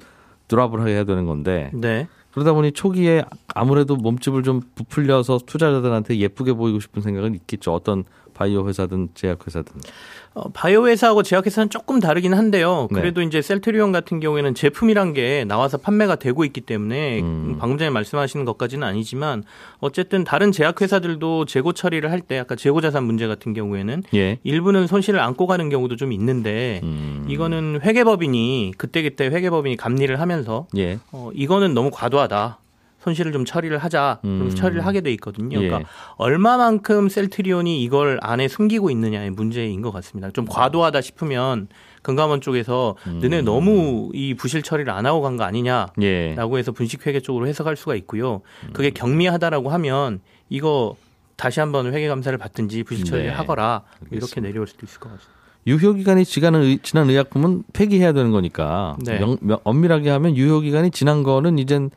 드랍을 0.49 0.85
해야 0.85 1.05
되는 1.05 1.25
건데 1.25 1.71
네. 1.73 2.07
그러다 2.33 2.51
보니 2.53 2.73
초기에 2.73 3.23
아무래도 3.53 3.95
몸집을 3.95 4.43
좀 4.43 4.61
부풀려서 4.75 5.39
투자자들한테 5.45 6.17
예쁘게 6.17 6.53
보이고 6.53 6.79
싶은 6.81 7.01
생각은 7.01 7.35
있겠죠. 7.35 7.73
어떤 7.73 8.03
바이오 8.41 8.67
회사든 8.67 9.09
제약 9.13 9.45
회사든. 9.45 9.75
어, 10.33 10.49
바이오 10.51 10.87
회사하고 10.87 11.21
제약회사는 11.21 11.69
조금 11.69 11.99
다르긴 11.99 12.33
한데요. 12.33 12.87
네. 12.89 13.01
그래도 13.01 13.21
이제 13.21 13.39
셀트리온 13.41 13.91
같은 13.91 14.19
경우에는 14.19 14.55
제품이란 14.55 15.13
게 15.13 15.43
나와서 15.45 15.77
판매가 15.77 16.15
되고 16.15 16.43
있기 16.45 16.61
때문에 16.61 17.19
음. 17.21 17.57
방금 17.59 17.77
전에 17.77 17.91
말씀하시는 17.91 18.43
것까지는 18.45 18.87
아니지만 18.87 19.43
어쨌든 19.79 20.23
다른 20.23 20.51
제약회사들도 20.51 21.45
재고 21.45 21.73
처리를 21.73 22.09
할 22.09 22.21
때 22.21 22.37
아까 22.39 22.55
재고자산 22.55 23.03
문제 23.03 23.27
같은 23.27 23.53
경우에는 23.53 24.03
예. 24.13 24.37
일부는 24.43 24.85
손실을 24.87 25.19
안고 25.19 25.47
가는 25.47 25.69
경우도 25.69 25.95
좀 25.95 26.11
있는데 26.13 26.79
음. 26.83 27.25
이거는 27.27 27.79
회계법인이 27.83 28.73
그때그때 28.77 29.25
회계법인이 29.25 29.75
감리를 29.75 30.19
하면서 30.19 30.67
예. 30.77 30.99
어, 31.11 31.29
이거는 31.33 31.73
너무 31.73 31.89
과도하다. 31.91 32.59
손실을 33.01 33.31
좀 33.31 33.45
처리를 33.45 33.77
하자. 33.79 34.19
그래서 34.21 34.43
음. 34.43 34.49
처리를 34.55 34.85
하게 34.85 35.01
돼 35.01 35.11
있거든요. 35.13 35.59
예. 35.61 35.67
그러니까 35.67 35.89
얼마만큼 36.17 37.09
셀트리온이 37.09 37.81
이걸 37.83 38.19
안에 38.21 38.47
숨기고 38.47 38.89
있느냐의 38.91 39.31
문제인 39.31 39.81
것 39.81 39.91
같습니다. 39.91 40.29
좀 40.31 40.45
과도하다 40.45 41.01
싶으면 41.01 41.67
금감원 42.03 42.41
쪽에서 42.41 42.95
음. 43.07 43.19
너네 43.21 43.41
너무 43.41 44.09
이 44.13 44.33
부실 44.35 44.61
처리를 44.61 44.91
안 44.93 45.05
하고 45.05 45.21
간 45.21 45.37
거 45.37 45.43
아니냐라고 45.43 45.95
예. 46.03 46.35
해서 46.57 46.71
분식회계 46.71 47.21
쪽으로 47.21 47.47
해석할 47.47 47.75
수가 47.75 47.95
있고요. 47.95 48.41
그게 48.73 48.89
경미하다라고 48.91 49.69
하면 49.71 50.19
이거 50.49 50.95
다시 51.37 51.59
한번 51.59 51.93
회계 51.93 52.07
감사를 52.07 52.37
받든지 52.37 52.83
부실 52.83 53.05
처리를 53.05 53.29
네. 53.31 53.35
하거라 53.35 53.83
뭐 54.01 54.07
이렇게 54.11 54.15
알겠습니다. 54.17 54.41
내려올 54.47 54.67
수도 54.67 54.85
있을 54.85 54.99
것 54.99 55.09
같습니다. 55.09 55.31
유효 55.67 55.93
기간이 55.93 56.25
지난, 56.25 57.09
의약품은 57.09 57.63
폐기해야 57.73 58.13
되는 58.13 58.31
거니까 58.31 58.95
네. 59.05 59.19
명, 59.19 59.37
명- 59.41 59.59
엄밀하게 59.63 60.09
하면 60.09 60.35
유효 60.35 60.59
기간이 60.59 60.91
지난 60.91 61.23
거는 61.23 61.57
이젠 61.59 61.89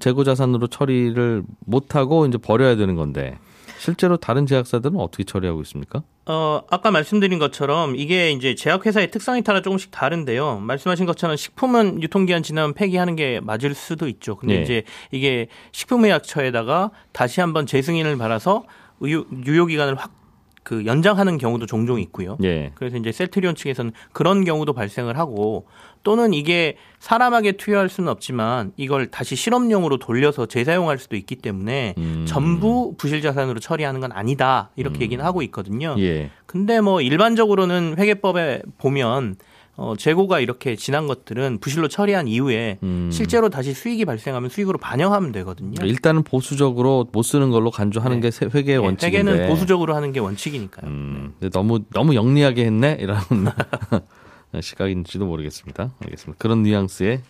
재고 0.00 0.24
자산으로 0.24 0.66
처리를 0.66 1.42
못 1.66 1.94
하고 1.94 2.26
이제 2.26 2.38
버려야 2.38 2.76
되는 2.76 2.94
건데 2.96 3.38
실제로 3.78 4.16
다른 4.16 4.46
제약사들은 4.46 4.96
어떻게 4.96 5.24
처리하고 5.24 5.60
있습니까? 5.62 6.04
어, 6.26 6.62
아까 6.70 6.92
말씀드린 6.92 7.40
것처럼 7.40 7.96
이게 7.96 8.30
이제 8.30 8.54
제약회사의 8.54 9.10
특성에 9.10 9.40
따라 9.40 9.60
조금씩 9.60 9.90
다른데요. 9.90 10.60
말씀하신 10.60 11.04
것처럼 11.04 11.36
식품은 11.36 12.00
유통기한 12.00 12.44
지나면 12.44 12.74
폐기하는 12.74 13.16
게 13.16 13.40
맞을 13.40 13.74
수도 13.74 14.06
있죠. 14.06 14.36
근데 14.36 14.58
네. 14.58 14.62
이제 14.62 14.82
이게 15.10 15.48
식품의약처에다가 15.72 16.92
다시 17.10 17.40
한번 17.40 17.66
재승인을 17.66 18.16
받아서 18.18 18.62
유효기간을 19.02 19.96
확 19.96 20.21
그 20.62 20.86
연장하는 20.86 21.38
경우도 21.38 21.66
종종 21.66 22.00
있고요. 22.00 22.38
예. 22.44 22.70
그래서 22.74 22.96
이제 22.96 23.10
셀트리온 23.10 23.54
측에서는 23.54 23.92
그런 24.12 24.44
경우도 24.44 24.72
발생을 24.72 25.18
하고 25.18 25.66
또는 26.02 26.32
이게 26.32 26.76
사람에게 27.00 27.52
투여할 27.52 27.88
수는 27.88 28.10
없지만 28.10 28.72
이걸 28.76 29.10
다시 29.10 29.34
실험용으로 29.36 29.98
돌려서 29.98 30.46
재사용할 30.46 30.98
수도 30.98 31.16
있기 31.16 31.36
때문에 31.36 31.94
음. 31.98 32.24
전부 32.26 32.94
부실 32.96 33.22
자산으로 33.22 33.60
처리하는 33.60 34.00
건 34.00 34.12
아니다 34.12 34.70
이렇게 34.76 35.00
얘기는 35.02 35.24
하고 35.24 35.42
있거든요. 35.42 35.96
예. 35.98 36.30
근데 36.46 36.80
뭐 36.80 37.00
일반적으로는 37.00 37.96
회계법에 37.98 38.62
보면 38.78 39.36
어, 39.82 39.96
재고가 39.96 40.38
이렇게 40.38 40.76
지난 40.76 41.08
것들은 41.08 41.58
부실로 41.58 41.88
처리한 41.88 42.28
이후에 42.28 42.78
음. 42.84 43.10
실제로 43.12 43.48
다시 43.48 43.74
수익이 43.74 44.04
발생하면 44.04 44.48
수익으로 44.48 44.78
반영하면 44.78 45.32
되거든요. 45.32 45.74
일단은 45.84 46.22
보수적으로 46.22 47.08
못 47.10 47.22
쓰는 47.24 47.50
걸로 47.50 47.72
간주하는 47.72 48.18
네. 48.20 48.28
게 48.28 48.30
세- 48.30 48.46
회계의 48.46 48.78
네, 48.78 48.84
원칙인데. 48.86 49.18
회계는 49.32 49.48
보수적으로 49.48 49.96
하는 49.96 50.12
게 50.12 50.20
원칙이니까요. 50.20 50.88
음, 50.88 51.34
근데 51.40 51.50
너무 51.50 51.80
너무 51.90 52.14
영리하게 52.14 52.64
했네 52.66 52.98
이라는 53.00 53.22
시각인지도 54.60 55.26
모르겠습니다. 55.26 55.90
알겠습니다. 56.04 56.38
그런 56.38 56.62
뉘앙스의 56.62 57.20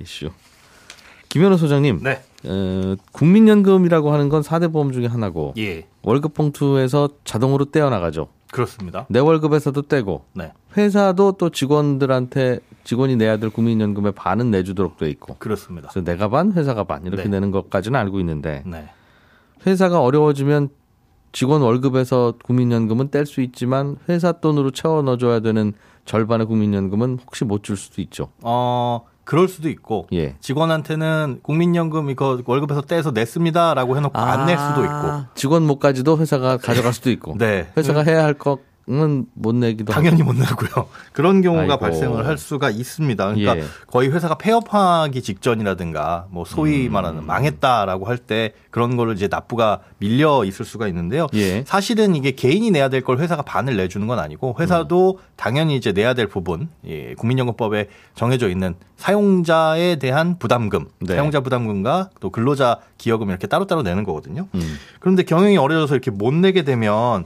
이슈. 0.00 0.30
김현우 1.28 1.56
소장님, 1.56 2.00
네. 2.02 2.20
어, 2.44 2.96
국민연금이라고 3.12 4.12
하는 4.12 4.28
건 4.28 4.42
4대 4.42 4.70
보험 4.72 4.92
중에 4.92 5.06
하나고 5.06 5.54
예. 5.58 5.86
월급 6.02 6.34
봉투에서 6.34 7.08
자동으로 7.24 7.66
떼어 7.66 7.88
나가죠. 7.88 8.28
그렇습니다. 8.52 9.06
내 9.08 9.18
월급에서도 9.18 9.82
떼고 9.82 10.26
네. 10.34 10.52
회사도 10.76 11.32
또 11.32 11.48
직원들한테 11.50 12.60
직원이 12.84 13.16
내야 13.16 13.38
될 13.38 13.50
국민연금의 13.50 14.12
반은 14.12 14.50
내주도록 14.50 14.98
돼 14.98 15.08
있고. 15.10 15.36
그렇습니다. 15.38 15.88
그래서 15.88 16.04
내가 16.04 16.28
반, 16.28 16.52
회사가 16.52 16.84
반 16.84 17.04
이렇게 17.06 17.24
네. 17.24 17.28
내는 17.30 17.50
것까지는 17.50 17.98
알고 17.98 18.20
있는데 18.20 18.62
네. 18.66 18.88
회사가 19.66 20.00
어려워지면 20.02 20.68
직원 21.32 21.62
월급에서 21.62 22.34
국민연금은 22.44 23.08
뗄 23.08 23.24
수 23.24 23.40
있지만 23.40 23.96
회사 24.10 24.32
돈으로 24.32 24.70
채워 24.70 25.00
넣어줘야 25.00 25.40
되는 25.40 25.72
절반의 26.04 26.46
국민연금은 26.46 27.20
혹시 27.24 27.44
못 27.46 27.62
줄 27.62 27.76
수도 27.78 28.02
있죠. 28.02 28.28
어, 28.42 29.06
그럴 29.24 29.48
수도 29.48 29.68
있고 29.68 30.06
예. 30.12 30.34
직원한테는 30.40 31.40
국민연금 31.42 32.10
이거 32.10 32.40
월급에서 32.44 32.82
떼서 32.82 33.12
냈습니다라고 33.12 33.96
해놓고 33.96 34.18
안낼 34.18 34.58
수도 34.58 34.84
있고. 34.84 35.24
직원 35.34 35.64
못까지도 35.66 36.18
회사가 36.18 36.56
가져갈 36.56 36.92
수도 36.92 37.10
있고. 37.10 37.36
네. 37.38 37.70
회사가 37.76 38.02
해야 38.02 38.24
할 38.24 38.34
것 38.34 38.58
못 38.86 39.54
내기도 39.54 39.92
당연히 39.92 40.22
못 40.22 40.34
내고요. 40.34 40.88
그런 41.12 41.40
경우가 41.40 41.62
아이고. 41.62 41.78
발생을 41.78 42.26
할 42.26 42.36
수가 42.36 42.70
있습니다. 42.70 43.24
그러니까 43.34 43.58
예. 43.58 43.64
거의 43.86 44.10
회사가 44.12 44.36
폐업하기 44.36 45.22
직전이라든가 45.22 46.26
뭐 46.30 46.44
소위 46.44 46.88
음. 46.88 46.92
말하는 46.92 47.24
망했다라고 47.26 48.06
할 48.06 48.18
때 48.18 48.54
그런 48.70 48.96
거를 48.96 49.14
이제 49.14 49.28
납부가 49.28 49.80
밀려 49.98 50.44
있을 50.44 50.64
수가 50.64 50.86
있는데요. 50.88 51.26
예. 51.34 51.64
사실은 51.66 52.14
이게 52.14 52.32
개인이 52.32 52.70
내야 52.70 52.88
될 52.88 53.02
걸 53.02 53.18
회사가 53.18 53.42
반을 53.42 53.76
내주는 53.76 54.06
건 54.06 54.18
아니고 54.20 54.56
회사도 54.60 55.18
당연히 55.36 55.76
이제 55.76 55.92
내야 55.92 56.14
될 56.14 56.26
부분, 56.28 56.68
예, 56.86 57.14
국민연금법에 57.14 57.88
정해져 58.14 58.48
있는 58.48 58.74
사용자에 58.96 59.96
대한 59.96 60.38
부담금, 60.38 60.86
네. 61.00 61.14
사용자 61.16 61.40
부담금과 61.40 62.10
또 62.20 62.30
근로자 62.30 62.78
기여금 62.98 63.28
이렇게 63.30 63.46
따로따로 63.46 63.82
내는 63.82 64.04
거거든요. 64.04 64.46
음. 64.54 64.76
그런데 65.00 65.22
경영이 65.24 65.56
어려져서 65.56 65.94
이렇게 65.94 66.10
못 66.10 66.32
내게 66.32 66.62
되면 66.62 67.24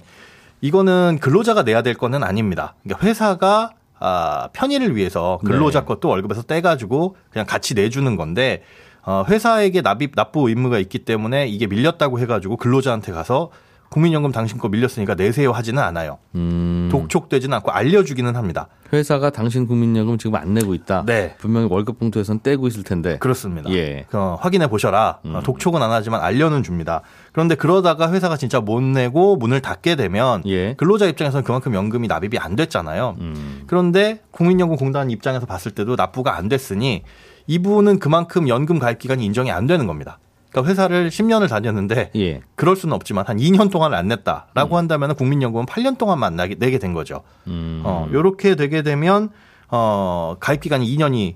이거는 0.60 1.18
근로자가 1.20 1.62
내야 1.62 1.82
될 1.82 1.94
거는 1.94 2.22
아닙니다. 2.22 2.74
그러니까 2.82 3.06
회사가 3.06 3.70
아, 3.98 4.48
편의를 4.52 4.94
위해서 4.94 5.38
근로자 5.44 5.80
네. 5.80 5.86
것도 5.86 6.08
월급에서 6.08 6.42
떼가지고 6.42 7.16
그냥 7.30 7.46
같이 7.46 7.74
내주는 7.74 8.16
건데 8.16 8.62
어, 9.02 9.24
회사에게 9.28 9.80
납입 9.82 10.14
납부 10.14 10.48
의무가 10.48 10.78
있기 10.78 11.00
때문에 11.00 11.46
이게 11.46 11.66
밀렸다고 11.66 12.18
해가지고 12.18 12.56
근로자한테 12.56 13.12
가서 13.12 13.50
국민연금 13.90 14.32
당신 14.32 14.58
거 14.58 14.68
밀렸으니까 14.68 15.14
내세요 15.14 15.52
하지는 15.52 15.82
않아요. 15.82 16.18
음. 16.34 16.88
독촉되지는 16.90 17.54
않고 17.56 17.70
알려주기는 17.70 18.36
합니다. 18.36 18.68
회사가 18.92 19.30
당신 19.30 19.66
국민연금 19.66 20.18
지금 20.18 20.36
안 20.36 20.54
내고 20.54 20.74
있다. 20.74 21.04
네. 21.06 21.34
분명히 21.38 21.68
월급 21.70 21.98
봉투에선 21.98 22.40
떼고 22.42 22.68
있을 22.68 22.82
텐데. 22.82 23.18
그렇습니다. 23.18 23.70
예. 23.72 24.06
어, 24.12 24.36
확인해 24.40 24.68
보셔라. 24.68 25.20
어, 25.24 25.40
독촉은 25.44 25.82
안 25.82 25.90
하지만 25.90 26.20
알려는 26.20 26.62
줍니다. 26.62 27.02
그런데 27.32 27.54
그러다가 27.54 28.12
회사가 28.12 28.36
진짜 28.36 28.60
못 28.60 28.80
내고 28.82 29.36
문을 29.36 29.60
닫게 29.60 29.96
되면 29.96 30.42
예. 30.46 30.74
근로자 30.74 31.06
입장에서는 31.06 31.44
그만큼 31.44 31.74
연금이 31.74 32.08
납입이 32.08 32.38
안 32.38 32.56
됐잖아요. 32.56 33.16
음. 33.20 33.62
그런데 33.66 34.20
국민연금공단 34.30 35.10
입장에서 35.10 35.46
봤을 35.46 35.72
때도 35.72 35.96
납부가 35.96 36.36
안 36.36 36.48
됐으니 36.48 37.02
이분은 37.46 37.98
그만큼 37.98 38.48
연금 38.48 38.78
가입 38.78 38.98
기간이 38.98 39.24
인정이 39.24 39.50
안 39.50 39.66
되는 39.66 39.86
겁니다. 39.86 40.18
그러니까 40.56 40.70
회사를 40.70 41.10
10년을 41.10 41.48
다녔는데 41.48 42.10
예. 42.16 42.40
그럴 42.54 42.76
수는 42.76 42.94
없지만 42.94 43.26
한 43.26 43.36
2년 43.36 43.70
동안 43.70 43.92
안 43.92 44.08
냈다라고 44.08 44.76
한다면 44.78 45.14
국민연금은 45.14 45.66
8년 45.66 45.98
동안만 45.98 46.34
나게- 46.36 46.54
내게 46.58 46.78
된 46.78 46.94
거죠. 46.94 47.22
음. 47.46 47.82
어, 47.84 48.08
요렇게 48.10 48.54
되게 48.56 48.80
되면 48.82 49.28
어, 49.68 50.36
가입 50.40 50.62
기간이 50.62 50.86
2년이 50.96 51.34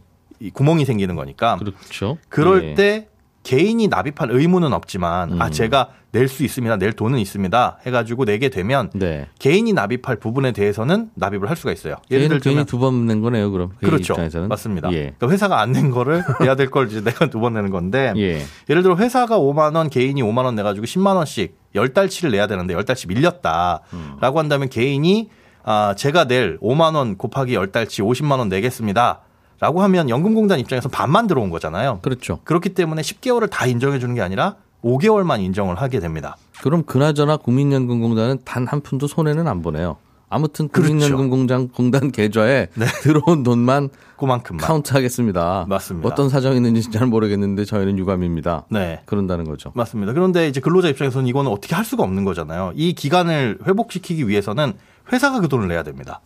구멍이 0.55 0.87
생기는 0.87 1.15
거니까 1.17 1.59
그렇죠. 1.59 2.17
그럴 2.31 2.65
예. 2.71 2.75
때 2.75 3.09
개인이 3.42 3.88
납입할 3.88 4.30
의무는 4.30 4.73
없지만 4.73 5.32
음. 5.32 5.42
아 5.42 5.50
제가 5.50 5.88
낼 6.12 6.26
수 6.28 6.42
있습니다. 6.44 6.76
낼 6.76 6.92
돈은 6.92 7.18
있습니다. 7.20 7.78
해가지고 7.87 8.25
내게 8.25 8.49
되면 8.49 8.90
네. 8.94 9.28
개인이 9.38 9.73
납입할 9.73 10.16
부분에 10.16 10.50
대해서는 10.52 11.11
납입을 11.14 11.49
할 11.49 11.56
수가 11.56 11.73
있어요. 11.73 11.94
예를 12.11 12.40
들면 12.40 12.66
두번 12.66 13.06
낸 13.06 13.20
거네요, 13.23 13.50
그럼. 13.52 13.70
그렇죠. 13.80 14.14
입장에서는. 14.14 14.49
맞습니다. 14.49 14.92
예. 14.92 15.14
그러니까 15.18 15.30
회사가 15.30 15.61
안 15.61 15.70
낸 15.73 15.90
거를 15.92 16.25
내야 16.40 16.56
될 16.56 16.68
걸 16.70 16.88
이제 16.88 17.00
내가 17.00 17.26
두 17.30 17.38
번 17.40 17.54
내는 17.54 17.70
건데 17.70 18.12
예. 18.16 18.42
예를 18.68 18.82
들어 18.82 18.97
회사가 18.97 19.38
5만 19.38 19.76
원, 19.76 19.88
개인이 19.88 20.20
5만 20.20 20.44
원 20.44 20.56
내가지고 20.56 20.85
10만 20.87 21.14
원씩 21.16 21.56
10달치를 21.76 22.32
내야 22.32 22.47
되는데 22.49 22.75
10달치 22.75 23.06
밀렸다라고 23.09 24.38
한다면 24.38 24.68
개인이 24.68 25.30
아 25.62 25.94
제가 25.97 26.25
낼 26.25 26.59
5만 26.59 26.97
원 26.97 27.16
곱하기 27.16 27.54
10달치 27.56 28.04
50만 28.04 28.38
원 28.38 28.49
내겠습니다. 28.49 29.20
라고 29.61 29.83
하면 29.83 30.09
연금공단 30.09 30.59
입장에서 30.59 30.88
반만 30.88 31.26
들어온 31.26 31.50
거잖아요. 31.50 32.00
그렇죠. 32.02 32.40
그렇기 32.45 32.71
때문에 32.71 33.02
10개월을 33.02 33.50
다 33.50 33.67
인정해 33.67 33.99
주는 33.99 34.14
게 34.14 34.23
아니라 34.23 34.57
5개월만 34.83 35.40
인정을 35.40 35.76
하게 35.76 36.00
됩니다. 36.00 36.37
그럼 36.62 36.83
그나저나 36.85 37.37
국민연금공단은 37.37 38.38
단 38.45 38.67
한 38.67 38.81
푼도 38.81 39.07
손해는 39.07 39.47
안 39.49 39.61
보네요. 39.62 39.97
아무튼 40.33 40.69
그렇죠. 40.69 40.88
국민연금공단 40.93 41.69
공단 41.69 42.11
계좌에 42.12 42.69
들어온 43.02 43.43
돈만 43.43 43.88
그만큼만. 44.17 44.64
카운트하겠습니다. 44.64 45.67
맞습니다. 45.69 46.09
어떤 46.09 46.29
사정이 46.29 46.57
있는지 46.57 46.90
잘 46.90 47.07
모르겠는데 47.09 47.64
저희는 47.64 47.99
유감입니다. 47.99 48.67
네. 48.71 49.02
그런다는 49.07 49.45
거죠. 49.45 49.73
맞습니다. 49.75 50.12
그런데 50.12 50.47
이제 50.49 50.61
근로자 50.61 50.88
입장에서는 50.88 51.26
이거는 51.26 51.50
어떻게 51.50 51.75
할 51.75 51.85
수가 51.85 52.02
없는 52.05 52.25
거잖아요. 52.25 52.73
이 52.76 52.93
기간을 52.95 53.59
회복시키기 53.67 54.29
위해서는 54.29 54.75
회사가 55.12 55.40
그 55.40 55.49
돈을 55.49 55.66
내야 55.68 55.83
됩니다. 55.83 56.20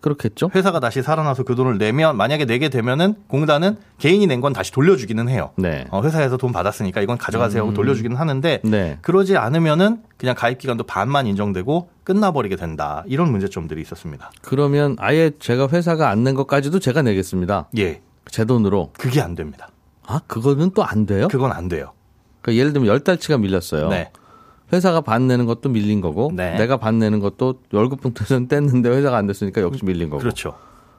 그렇겠죠? 0.00 0.50
회사가 0.54 0.80
다시 0.80 1.02
살아나서 1.02 1.42
그 1.42 1.54
돈을 1.54 1.76
내면 1.78 2.16
만약에 2.16 2.44
내게 2.46 2.68
되면은 2.70 3.14
공단은 3.28 3.76
개인이 3.98 4.26
낸 4.26 4.40
건 4.40 4.52
다시 4.54 4.72
돌려주기는 4.72 5.28
해요. 5.28 5.50
네. 5.56 5.86
어, 5.90 6.02
회사에서 6.02 6.36
돈 6.38 6.52
받았으니까 6.52 7.02
이건 7.02 7.18
가져가세요 7.18 7.62
하고 7.62 7.74
돌려주기는 7.74 8.16
하는데 8.16 8.60
네. 8.64 8.98
그러지 9.02 9.36
않으면은 9.36 10.02
그냥 10.16 10.34
가입 10.34 10.58
기간도 10.58 10.84
반만 10.84 11.26
인정되고 11.26 11.90
끝나버리게 12.04 12.56
된다. 12.56 13.04
이런 13.06 13.30
문제점들이 13.30 13.80
있었습니다. 13.82 14.30
그러면 14.42 14.96
아예 14.98 15.30
제가 15.38 15.68
회사가 15.68 16.08
안 16.08 16.24
낸 16.24 16.34
것까지도 16.34 16.78
제가 16.78 17.02
내겠습니다. 17.02 17.68
예. 17.78 18.00
제 18.30 18.44
돈으로. 18.44 18.90
그게 18.98 19.20
안 19.20 19.34
됩니다. 19.34 19.68
아, 20.06 20.20
그거는 20.26 20.70
또 20.70 20.82
안 20.82 21.04
돼요? 21.06 21.28
그건 21.28 21.52
안 21.52 21.68
돼요. 21.68 21.92
그러니까 22.40 22.58
예를 22.60 22.72
들면 22.72 22.88
열 22.88 23.00
달치가 23.00 23.36
밀렸어요. 23.38 23.88
네. 23.88 24.10
회사가 24.72 25.00
반 25.00 25.26
내는 25.26 25.46
것도 25.46 25.68
밀린 25.68 26.00
거고 26.00 26.30
네. 26.34 26.56
내가 26.56 26.76
반 26.76 26.98
내는 26.98 27.20
것도 27.20 27.54
월급 27.72 28.00
봉투에서는 28.00 28.48
뗐는데 28.48 28.86
회사가 28.86 29.16
안 29.16 29.26
됐으니까 29.26 29.60
역시 29.62 29.84
밀린 29.84 30.10
거고. 30.10 30.20
그렇죠. 30.20 30.54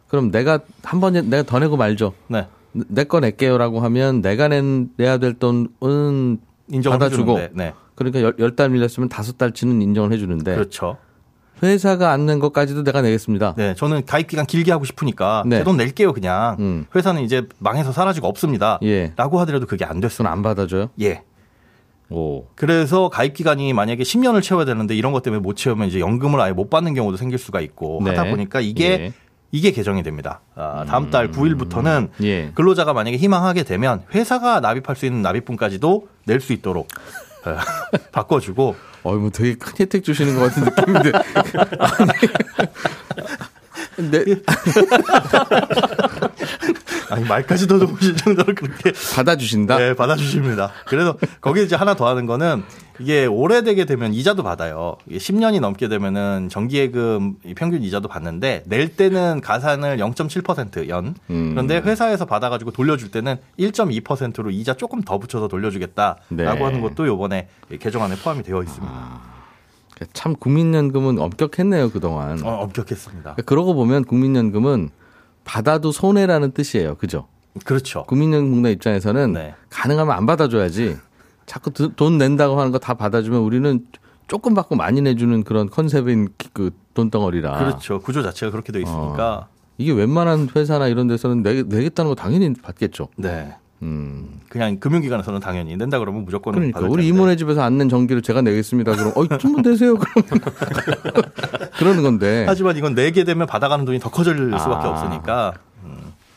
그럼 0.08 0.30
내가 0.32 0.60
한 0.84 1.00
번에 1.00 1.22
내가 1.22 1.44
더 1.44 1.60
내고 1.60 1.78
말죠. 1.78 2.14
네. 2.28 2.48
내거 2.74 3.20
낼게요라고 3.20 3.80
하면 3.82 4.22
내가 4.22 4.48
낸 4.48 4.90
내야 4.98 5.18
될 5.18 5.34
돈은 5.34 6.40
인정을 6.70 7.00
받아주고 7.00 7.38
해주는데, 7.40 7.64
네. 7.66 7.74
그러니까 7.96 8.22
열, 8.22 8.34
열달 8.40 8.70
밀렸으면 8.70 9.10
다섯 9.10 9.38
달치는 9.38 9.82
인정을 9.82 10.12
해주는데 10.14 10.56
그렇죠. 10.56 10.98
회사가 11.64 12.12
안 12.12 12.26
낸 12.26 12.40
것까지도 12.40 12.84
내가 12.84 13.02
내겠습니다. 13.02 13.54
네, 13.56 13.76
저는 13.76 14.06
가입 14.06 14.28
기간 14.28 14.46
길게 14.48 14.72
하고 14.72 14.84
싶으니까 14.86 15.44
네. 15.46 15.60
제돈 15.60 15.78
낼게요 15.78 16.12
그냥. 16.14 16.56
음. 16.60 16.86
회사는 16.96 17.22
이제 17.22 17.44
망해서 17.60 17.92
사라지고 17.92 18.28
없습니다. 18.28 18.80
예. 18.84 19.14
라고 19.16 19.40
하더라도 19.42 19.66
그게 19.68 19.86
안 19.86 20.00
됐어요. 20.00 20.18
손안 20.26 20.42
받아줘요? 20.42 20.90
예. 21.02 21.24
오. 22.12 22.46
그래서 22.56 23.10
가입 23.10 23.34
기간이 23.34 23.74
만약에 23.74 24.04
10년을 24.04 24.42
채워야 24.42 24.66
되는데 24.66 24.96
이런 24.96 25.12
것 25.14 25.24
때문에 25.24 25.42
못 25.42 25.56
채우면 25.56 25.88
이제 25.88 26.00
연금을 26.00 26.40
아예 26.42 26.52
못 26.52 26.70
받는 26.70 26.94
경우도 26.94 27.18
생길 27.18 27.38
수가 27.40 27.62
있고 27.62 28.02
네. 28.04 28.12
하다 28.12 28.30
보니까 28.30 28.60
이게 28.62 28.86
예. 28.92 29.14
이게 29.54 29.72
개정이 29.72 30.02
됩니다. 30.04 30.40
아, 30.56 30.86
다음 30.88 31.10
달 31.10 31.30
9일부터는 31.32 32.10
예. 32.24 32.52
근로자가 32.56 32.94
만약에 32.94 33.18
희망하게 33.18 33.64
되면 33.64 34.04
회사가 34.14 34.60
납입할 34.62 34.96
수 34.96 35.06
있는 35.06 35.22
납입분까지도 35.22 36.08
낼 36.26 36.40
수 36.40 36.54
있도록 36.54 36.88
어, 37.46 37.58
바꿔주고 38.14 38.76
어이 39.04 39.18
뭐 39.18 39.30
되게 39.32 39.56
큰 39.56 39.74
혜택 39.80 40.04
주시는 40.04 40.36
것 40.36 40.54
같은 40.54 40.64
느낌인데. 40.64 41.12
아니. 44.02 44.12
네, 44.12 44.36
아니 47.10 47.26
말까지 47.26 47.68
더듬으실 47.68 48.16
정도로 48.16 48.56
그렇게 48.56 48.92
받아주신다. 49.16 49.78
네, 49.78 49.94
받아주십니다. 49.94 50.72
그래서 50.88 51.18
거기에 51.42 51.64
이제 51.64 51.76
하나 51.76 51.94
더 51.94 52.08
하는 52.08 52.26
거는 52.26 52.64
이게 53.00 53.26
오래되게 53.26 53.86
되면 53.86 54.14
이자도 54.14 54.44
받아요. 54.44 54.96
이게 55.08 55.18
10년이 55.18 55.60
넘게 55.60 55.88
되면은 55.88 56.50
정기예금 56.50 57.36
이 57.46 57.54
평균 57.54 57.84
이자도 57.84 58.08
받는데 58.08 58.64
낼 58.68 58.96
때는 58.96 59.42
가산을 59.42 59.98
0.7%연 59.98 61.16
음. 61.30 61.50
그런데 61.52 61.78
회사에서 61.80 62.26
받아가지고 62.26 62.72
돌려줄 62.72 63.12
때는 63.12 63.38
1.2%로 63.60 64.52
이자 64.52 64.76
조금 64.76 65.02
더 65.02 65.18
붙여서 65.18 65.48
돌려주겠다라고 65.48 66.20
네. 66.30 66.46
하는 66.46 66.82
것도 66.82 67.08
요번에 67.08 67.50
개정안에 67.80 68.16
포함이 68.18 68.44
되어 68.44 68.62
있습니다. 68.64 69.31
참 70.14 70.36
국민연금은 70.36 71.20
엄격했네요 71.20 71.90
그동안. 71.92 72.42
어, 72.44 72.62
엄격했습니다. 72.64 73.22
그러니까 73.34 73.42
그러고 73.44 73.74
보면 73.74 74.06
국민연금은 74.06 74.90
받아도 75.44 75.92
손해라는 75.92 76.52
뜻이에요. 76.52 76.96
그죠? 76.96 77.28
그렇죠. 77.66 78.04
국민연금공단 78.06 78.72
입장에서는 78.72 79.34
네. 79.34 79.56
가능하면 79.70 80.16
안 80.16 80.26
받아줘야지. 80.26 80.98
자꾸 81.46 81.72
드- 81.72 81.94
돈 81.96 82.18
낸다고 82.18 82.60
하는 82.60 82.72
거 82.72 82.78
다 82.80 82.94
받아주면 82.94 83.42
우리는 83.42 83.86
조금 84.28 84.54
받고 84.54 84.76
많이 84.76 85.02
내주는 85.02 85.44
그런 85.44 85.70
컨셉인 85.70 86.30
그 86.54 86.72
돈덩어리라. 86.94 87.58
그렇죠. 87.58 88.00
구조 88.00 88.24
자체가 88.24 88.52
그렇게 88.52 88.72
되어 88.72 88.82
있으니까. 88.82 89.48
이게 89.78 89.92
웬만한 89.92 90.48
회사나 90.56 90.88
이런 90.88 91.08
데서는 91.08 91.42
내, 91.44 91.64
내겠다는 91.64 92.10
거 92.10 92.16
당연히 92.16 92.54
받겠죠. 92.54 93.08
네. 93.18 93.54
음. 93.84 94.40
그냥 94.50 94.80
금융기관에서는 94.80 95.40
당연히 95.40 95.76
낸다 95.78 96.00
그러면 96.00 96.26
무조건 96.26 96.54
그러니까 96.54 96.80
받을 96.82 96.90
우리 96.92 97.04
텐데. 97.04 97.16
이모네 97.16 97.36
집에서 97.38 97.62
안 97.64 97.78
낸 97.78 97.90
전기를 97.90 98.22
제가 98.22 98.42
내겠습니다. 98.42 98.96
그럼 98.96 99.14
어이 99.16 99.28
좀만 99.40 99.62
내세요. 99.64 99.96
그러면 99.98 100.42
그러는 101.78 102.04
건데 102.04 102.46
하지만 102.48 102.76
이건 102.78 102.94
내게 102.96 103.24
되면 103.24 103.48
받아가는 103.48 103.86
돈이 103.86 104.00
더 104.00 104.10
커질 104.12 104.36
수밖에 104.36 104.88
아. 104.88 104.92
없으니까 104.92 105.54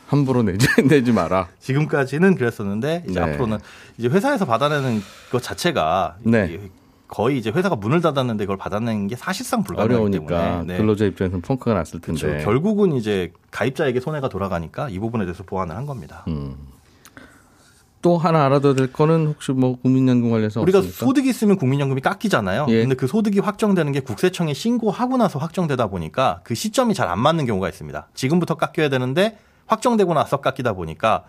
함부로 0.07 0.43
내지 0.43 0.67
내지 0.89 1.13
마라. 1.13 1.49
지금까지는 1.61 2.37
그랬었는데 2.37 3.05
이제 3.09 3.19
네. 3.21 3.33
앞으로는 3.33 3.59
이제 3.99 4.09
회사에서 4.09 4.45
받아내는 4.45 5.03
것 5.33 5.43
자체가 5.43 6.17
네. 6.23 6.61
거의 7.09 7.39
이제 7.39 7.51
회사가 7.51 7.77
문을 7.77 8.01
닫았는데 8.01 8.45
그걸 8.45 8.57
받아내는 8.57 9.09
게 9.09 9.17
사실상 9.17 9.63
불가능하기 9.65 9.95
어려우니까 9.95 10.43
때문에 10.43 10.73
네. 10.73 10.77
근로자 10.79 11.05
입장에서는 11.07 11.43
펑크가 11.43 11.75
났을 11.75 12.01
텐데. 12.01 12.21
그렇죠. 12.21 12.45
결국은 12.45 12.93
이제 12.93 13.33
가입자에게 13.51 14.01
손해가 14.01 14.29
돌아가니까 14.29 14.89
이 14.89 14.99
부분에 14.99 15.25
대해서 15.25 15.43
보완을 15.43 15.75
한 15.77 15.85
겁니다. 15.87 16.25
음. 16.29 16.55
또 18.05 18.19
하나 18.19 18.45
알아둬야 18.45 18.75
될 18.75 18.93
거는 18.93 19.29
혹시 19.29 19.53
뭐 19.53 19.77
국민연금 19.81 20.29
관련해서 20.31 20.61
우리가 20.61 20.81
없습니까? 20.81 21.07
소득이 21.07 21.31
있으면 21.31 21.57
국민연금이 21.57 22.03
깎이잖아요. 22.03 22.67
예. 22.69 22.81
근데 22.83 22.95
그 22.97 23.07
소득이 23.07 23.39
확정되는 23.41 23.93
게 23.93 24.01
국세청에 24.01 24.53
신고하고 24.53 25.17
나서 25.17 25.39
확정되다 25.39 25.87
보니까 25.87 26.41
그 26.45 26.55
시점이 26.55 26.93
잘 26.93 27.09
안 27.09 27.19
맞는 27.19 27.47
경우가 27.47 27.67
있습니다. 27.71 28.09
지금부터 28.13 28.57
깎여야 28.57 28.91
되는데 28.91 29.39
확정되고 29.67 30.13
나서 30.13 30.39
깎이다 30.43 30.75
보니까 30.75 31.25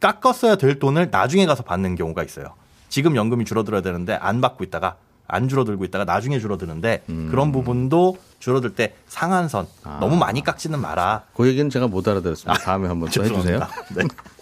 깎았어야 0.00 0.56
될 0.56 0.78
돈을 0.78 1.08
나중에 1.10 1.44
가서 1.44 1.62
받는 1.62 1.96
경우가 1.96 2.22
있어요. 2.22 2.54
지금 2.88 3.14
연금이 3.14 3.44
줄어들어야 3.44 3.82
되는데 3.82 4.14
안 4.14 4.40
받고 4.40 4.64
있다가 4.64 4.96
안 5.26 5.48
줄어들고 5.48 5.84
있다가 5.84 6.04
나중에 6.06 6.38
줄어드는데 6.38 7.02
음. 7.10 7.28
그런 7.30 7.52
부분도 7.52 8.16
줄어들 8.38 8.74
때 8.74 8.94
상한선 9.08 9.66
아. 9.84 9.98
너무 10.00 10.16
많이 10.16 10.42
깎지는 10.42 10.80
마라. 10.80 11.24
그 11.34 11.46
얘기는 11.46 11.68
제가 11.68 11.88
못 11.88 12.06
알아들었습니다. 12.08 12.62
다음에 12.62 12.88
한번 12.88 13.10
또 13.10 13.22
해주세요. 13.24 13.58
네. 13.96 14.04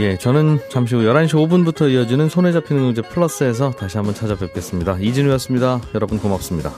예, 0.00 0.16
저는 0.16 0.60
잠시 0.70 0.94
후 0.94 1.02
11시 1.02 1.34
5분부터 1.34 1.92
이어지는 1.92 2.30
손에 2.30 2.52
잡히는 2.52 2.94
경제 2.94 3.02
플러스에서 3.02 3.70
다시 3.72 3.98
한번 3.98 4.14
찾아뵙겠습니다. 4.14 4.96
이진우였습니다. 4.98 5.82
여러분 5.94 6.18
고맙습니다. 6.18 6.72